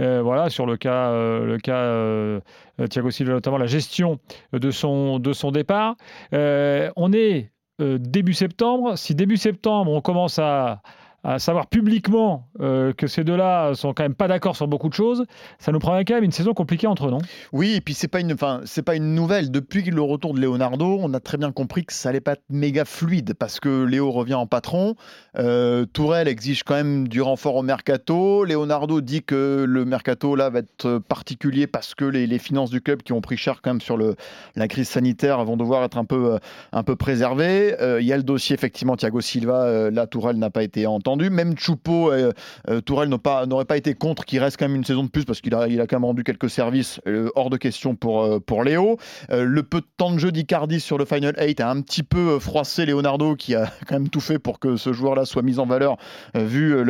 Euh, 0.00 0.22
voilà, 0.22 0.48
sur 0.48 0.64
le 0.64 0.78
cas, 0.78 1.10
euh, 1.10 1.44
le 1.44 1.58
cas 1.58 2.40
Thiago 2.88 3.10
Silva, 3.10 3.34
notamment 3.34 3.58
la 3.58 3.66
gestion 3.66 4.18
de 4.54 4.70
son, 4.70 5.18
de 5.18 5.32
son 5.32 5.50
départ. 5.52 5.96
Euh, 6.32 6.90
on 6.96 7.12
est 7.12 7.50
euh, 7.80 7.98
début 7.98 8.34
septembre. 8.34 8.96
Si 8.96 9.14
début 9.14 9.36
septembre, 9.36 9.90
on 9.92 10.00
commence 10.00 10.38
à 10.38 10.80
à 11.24 11.38
savoir 11.38 11.66
publiquement 11.66 12.48
euh, 12.60 12.92
que 12.92 13.06
ces 13.06 13.24
deux-là 13.24 13.74
sont 13.74 13.94
quand 13.94 14.02
même 14.02 14.14
pas 14.14 14.28
d'accord 14.28 14.56
sur 14.56 14.68
beaucoup 14.68 14.90
de 14.90 14.94
choses, 14.94 15.24
ça 15.58 15.72
nous 15.72 15.78
prend 15.78 15.98
quand 16.00 16.14
même 16.14 16.24
une 16.24 16.32
saison 16.32 16.52
compliquée 16.52 16.86
entre 16.86 17.10
non? 17.10 17.18
Oui, 17.52 17.74
et 17.76 17.80
puis 17.80 17.94
c'est 17.94 18.08
pas 18.08 18.20
une, 18.20 18.34
enfin, 18.34 18.60
c'est 18.66 18.82
pas 18.82 18.94
une 18.94 19.14
nouvelle. 19.14 19.50
Depuis 19.50 19.82
le 19.82 20.02
retour 20.02 20.34
de 20.34 20.40
Leonardo, 20.40 20.98
on 21.00 21.14
a 21.14 21.20
très 21.20 21.38
bien 21.38 21.50
compris 21.50 21.84
que 21.86 21.94
ça 21.94 22.10
allait 22.10 22.20
pas 22.20 22.32
être 22.32 22.44
méga 22.50 22.84
fluide 22.84 23.34
parce 23.34 23.58
que 23.58 23.84
Léo 23.84 24.10
revient 24.10 24.34
en 24.34 24.46
patron. 24.46 24.96
Euh, 25.38 25.86
Tourelle 25.86 26.28
exige 26.28 26.62
quand 26.62 26.74
même 26.74 27.08
du 27.08 27.22
renfort 27.22 27.56
au 27.56 27.62
mercato. 27.62 28.44
Leonardo 28.44 29.00
dit 29.00 29.22
que 29.22 29.64
le 29.66 29.84
mercato 29.86 30.36
là 30.36 30.50
va 30.50 30.58
être 30.58 30.98
particulier 30.98 31.66
parce 31.66 31.94
que 31.94 32.04
les, 32.04 32.34
finances 32.38 32.70
du 32.70 32.80
club 32.80 33.02
qui 33.02 33.12
ont 33.12 33.20
pris 33.20 33.36
cher 33.36 33.62
quand 33.62 33.70
même 33.70 33.80
sur 33.80 33.96
le, 33.96 34.16
la 34.56 34.68
crise 34.68 34.88
sanitaire 34.88 35.42
vont 35.44 35.56
devoir 35.56 35.84
être 35.84 35.96
un 35.96 36.04
peu, 36.04 36.34
euh, 36.34 36.38
un 36.72 36.82
peu 36.82 36.96
préservées. 36.96 37.80
Euh, 37.80 38.00
Il 38.00 38.06
y 38.06 38.12
a 38.12 38.16
le 38.16 38.22
dossier 38.22 38.54
effectivement 38.54 38.96
Thiago 38.96 39.20
Silva. 39.20 39.90
là, 39.90 40.06
Tourelle 40.06 40.36
n'a 40.36 40.50
pas 40.50 40.62
été 40.62 40.86
entendu. 40.86 41.13
Même 41.16 41.56
Choupo, 41.56 42.12
euh, 42.12 42.32
euh, 42.68 42.80
Tourelle 42.80 43.08
n'aurait 43.08 43.64
pas, 43.64 43.76
été 43.76 43.94
contre 43.94 44.24
qu'il 44.24 44.40
reste 44.40 44.58
quand 44.58 44.66
même 44.66 44.76
une 44.76 44.84
saison 44.84 45.04
de 45.04 45.08
plus 45.08 45.24
parce 45.24 45.40
qu'il 45.40 45.54
a, 45.54 45.68
il 45.68 45.80
a 45.80 45.86
quand 45.86 45.96
même 45.96 46.04
rendu 46.04 46.24
quelques 46.24 46.50
services 46.50 47.00
euh, 47.06 47.30
hors 47.34 47.50
de 47.50 47.56
question 47.56 47.94
pour, 47.94 48.22
euh, 48.22 48.40
pour 48.40 48.64
Léo. 48.64 48.98
Le 49.30 49.62
peu 49.62 49.80
de 49.80 49.86
temps 49.96 50.12
de 50.12 50.18
jeu 50.18 50.32
d'Icardi 50.32 50.80
sur 50.80 50.98
le 50.98 51.04
Final 51.04 51.34
8 51.38 51.60
a 51.60 51.70
un 51.70 51.80
petit 51.80 52.02
peu 52.02 52.38
froissé 52.38 52.84
Leonardo 52.86 53.36
qui 53.36 53.54
a 53.54 53.70
quand 53.88 53.94
même 53.94 54.08
tout 54.08 54.20
fait 54.20 54.38
pour 54.38 54.58
que 54.58 54.76
ce 54.76 54.92
joueur-là 54.92 55.24
soit 55.24 55.42
mis 55.42 55.58
en 55.58 55.66
valeur 55.66 55.96
vu 56.34 56.84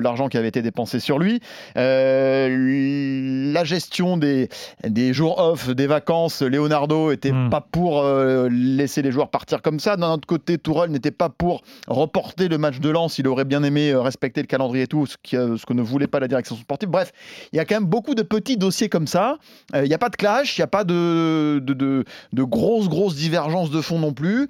l'argent 0.00 0.28
qui 0.28 0.36
avait 0.36 0.48
été 0.48 0.62
dépensé 0.62 1.00
sur 1.00 1.18
lui. 1.18 1.40
La 1.74 3.64
gestion 3.64 4.16
des, 4.16 4.48
des 4.86 5.12
jours 5.12 5.38
off, 5.38 5.70
des 5.70 5.86
vacances, 5.86 6.42
Leonardo 6.42 7.10
était 7.10 7.32
Mm. 7.32 7.50
pas 7.50 7.60
pour 7.60 8.04
laisser 8.50 9.02
les 9.02 9.12
joueurs 9.12 9.30
partir 9.30 9.62
comme 9.62 9.80
ça. 9.80 9.96
D'un 9.96 10.12
autre 10.12 10.26
côté, 10.26 10.58
Tourelle 10.58 10.90
n'était 10.90 11.10
pas 11.10 11.28
pour 11.28 11.62
reporter 11.88 12.48
le 12.48 12.58
match 12.58 12.80
de 12.80 12.90
Lens. 12.90 13.18
Il 13.18 13.28
aurait 13.28 13.44
bien 13.44 13.62
aimé 13.62 13.69
euh, 13.92 14.00
respecter 14.00 14.40
le 14.40 14.46
calendrier 14.46 14.84
et 14.84 14.86
tout, 14.86 15.06
ce, 15.06 15.16
qui, 15.22 15.36
euh, 15.36 15.56
ce 15.56 15.64
que 15.66 15.72
ne 15.72 15.82
voulait 15.82 16.06
pas 16.06 16.18
la 16.20 16.28
direction 16.28 16.56
sportive. 16.56 16.88
Bref, 16.88 17.12
il 17.52 17.56
y 17.56 17.58
a 17.60 17.64
quand 17.64 17.76
même 17.76 17.84
beaucoup 17.88 18.14
de 18.14 18.22
petits 18.22 18.56
dossiers 18.56 18.88
comme 18.88 19.06
ça. 19.06 19.38
Euh, 19.74 19.84
Il 19.84 19.88
n'y 19.88 19.94
a 19.94 19.98
pas 19.98 20.08
de 20.08 20.16
clash, 20.16 20.56
il 20.58 20.60
n'y 20.60 20.64
a 20.64 20.68
pas 20.68 20.84
de, 20.84 21.60
de, 21.62 21.72
de- 21.74 22.04
de 22.32 22.42
grosses, 22.42 22.88
grosses 22.88 23.14
divergences 23.16 23.70
de 23.70 23.80
fond 23.80 23.98
non 23.98 24.12
plus. 24.12 24.48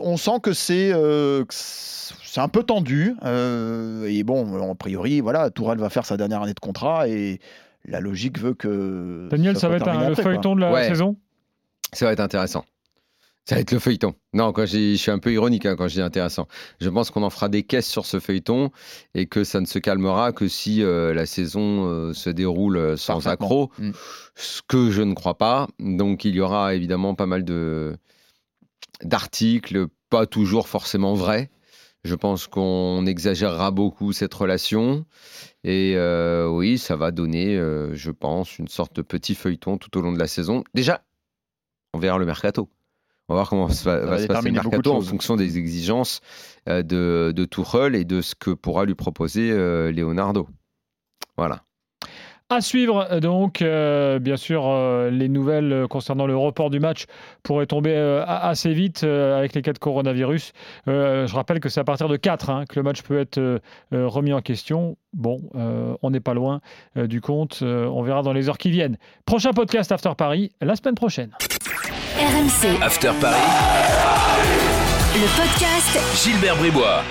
On 0.00 0.16
sent 0.16 0.40
que 0.42 0.52
c'est 0.52 0.92
euh, 0.92 1.44
c'est 1.50 2.40
un 2.40 2.48
peu 2.48 2.62
tendu. 2.62 3.14
euh, 3.24 4.06
et 4.08 4.22
bon, 4.24 4.70
a 4.70 4.74
priori, 4.74 5.20
voilà, 5.20 5.50
Tourelle 5.50 5.78
va 5.78 5.88
faire 5.90 6.04
sa 6.04 6.16
dernière 6.16 6.42
année 6.42 6.54
de 6.54 6.60
contrat 6.60 7.08
et 7.08 7.40
la 7.86 8.00
logique 8.00 8.38
veut 8.38 8.54
que. 8.54 9.28
Daniel, 9.30 9.56
ça, 9.58 9.68
va 9.68 9.76
être 9.76 9.88
un, 9.88 9.92
le 9.94 9.98
après, 10.06 10.14
quoi. 10.14 10.24
feuilleton 10.24 10.54
de 10.56 10.60
la 10.60 10.72
Ouais. 10.72 10.88
saison? 10.88 11.16
Ça 11.92 12.06
va 12.06 12.12
être 12.12 12.20
intéressant. 12.20 12.64
Ça 13.46 13.56
va 13.56 13.60
être 13.60 13.72
le 13.72 13.78
feuilleton. 13.78 14.14
Non, 14.32 14.52
quand 14.52 14.64
je 14.64 14.94
suis 14.96 15.10
un 15.10 15.18
peu 15.18 15.30
ironique 15.32 15.66
hein, 15.66 15.76
quand 15.76 15.86
je 15.86 15.94
dis 15.94 16.00
intéressant. 16.00 16.48
Je 16.80 16.88
pense 16.88 17.10
qu'on 17.10 17.22
en 17.22 17.28
fera 17.28 17.50
des 17.50 17.62
caisses 17.62 17.88
sur 17.88 18.06
ce 18.06 18.18
feuilleton 18.18 18.70
et 19.14 19.26
que 19.26 19.44
ça 19.44 19.60
ne 19.60 19.66
se 19.66 19.78
calmera 19.78 20.32
que 20.32 20.48
si 20.48 20.82
euh, 20.82 21.12
la 21.12 21.26
saison 21.26 21.86
euh, 21.86 22.14
se 22.14 22.30
déroule 22.30 22.78
euh, 22.78 22.96
sans 22.96 23.28
accroc, 23.28 23.70
Mm. 23.78 23.90
ce 24.34 24.62
que 24.66 24.90
je 24.90 25.02
ne 25.02 25.12
crois 25.12 25.36
pas. 25.36 25.68
Donc 25.78 26.24
il 26.24 26.34
y 26.34 26.40
aura 26.40 26.74
évidemment 26.74 27.14
pas 27.14 27.26
mal 27.26 27.44
de 27.44 27.96
d'articles, 29.02 29.88
pas 30.08 30.26
toujours 30.26 30.66
forcément 30.68 31.12
vrais. 31.14 31.50
Je 32.04 32.14
pense 32.14 32.46
qu'on 32.46 33.04
exagérera 33.06 33.70
beaucoup 33.70 34.12
cette 34.12 34.32
relation. 34.32 35.04
Et 35.64 35.94
euh, 35.96 36.48
oui, 36.48 36.78
ça 36.78 36.96
va 36.96 37.10
donner, 37.10 37.56
je 37.92 38.10
pense, 38.10 38.58
une 38.58 38.68
sorte 38.68 38.94
de 38.96 39.02
petit 39.02 39.34
feuilleton 39.34 39.78
tout 39.78 39.96
au 39.98 40.02
long 40.02 40.12
de 40.12 40.18
la 40.18 40.26
saison. 40.28 40.64
Déjà, 40.74 41.02
on 41.94 41.98
verra 41.98 42.18
le 42.18 42.26
mercato. 42.26 42.68
On 43.28 43.34
va 43.34 43.38
voir 43.38 43.48
comment 43.48 43.68
ça 43.68 43.98
va, 43.98 44.18
se 44.18 44.26
passer 44.26 44.48
le 44.48 44.54
mercato 44.54 44.92
en 44.92 45.00
fonction 45.00 45.36
des 45.36 45.56
exigences 45.56 46.20
euh, 46.68 46.82
de, 46.82 47.32
de 47.34 47.44
Tuchel 47.44 47.94
et 47.94 48.04
de 48.04 48.20
ce 48.20 48.34
que 48.34 48.50
pourra 48.50 48.84
lui 48.84 48.94
proposer 48.94 49.50
euh, 49.50 49.90
Leonardo. 49.90 50.48
Voilà. 51.36 51.62
À 52.50 52.60
suivre, 52.60 53.08
euh, 53.10 53.20
donc, 53.20 53.62
euh, 53.62 54.18
bien 54.18 54.36
sûr, 54.36 54.64
euh, 54.66 55.08
les 55.08 55.30
nouvelles 55.30 55.86
concernant 55.88 56.26
le 56.26 56.36
report 56.36 56.68
du 56.68 56.78
match 56.78 57.06
pourraient 57.42 57.66
tomber 57.66 57.94
euh, 57.94 58.22
assez 58.26 58.74
vite 58.74 59.02
euh, 59.02 59.38
avec 59.38 59.54
les 59.54 59.62
cas 59.62 59.72
de 59.72 59.78
coronavirus. 59.78 60.52
Euh, 60.86 61.26
je 61.26 61.34
rappelle 61.34 61.58
que 61.58 61.70
c'est 61.70 61.80
à 61.80 61.84
partir 61.84 62.06
de 62.06 62.16
4 62.16 62.50
hein, 62.50 62.64
que 62.68 62.78
le 62.78 62.82
match 62.82 63.00
peut 63.00 63.18
être 63.18 63.60
remis 63.90 64.34
en 64.34 64.42
question. 64.42 64.98
Bon, 65.14 65.40
euh, 65.54 65.96
on 66.02 66.10
n'est 66.10 66.20
pas 66.20 66.34
loin 66.34 66.60
euh, 66.96 67.06
du 67.06 67.20
compte. 67.20 67.60
Euh, 67.62 67.86
on 67.86 68.02
verra 68.02 68.22
dans 68.22 68.32
les 68.32 68.48
heures 68.48 68.58
qui 68.58 68.70
viennent. 68.70 68.98
Prochain 69.24 69.52
podcast 69.52 69.92
After 69.92 70.12
Paris, 70.16 70.50
la 70.60 70.74
semaine 70.76 70.96
prochaine. 70.96 71.30
RMC, 72.16 72.80
After 72.80 73.12
Paris, 73.20 73.34
le 75.16 75.26
podcast. 75.36 75.98
Gilbert 76.14 76.56
Bribois. 76.56 77.02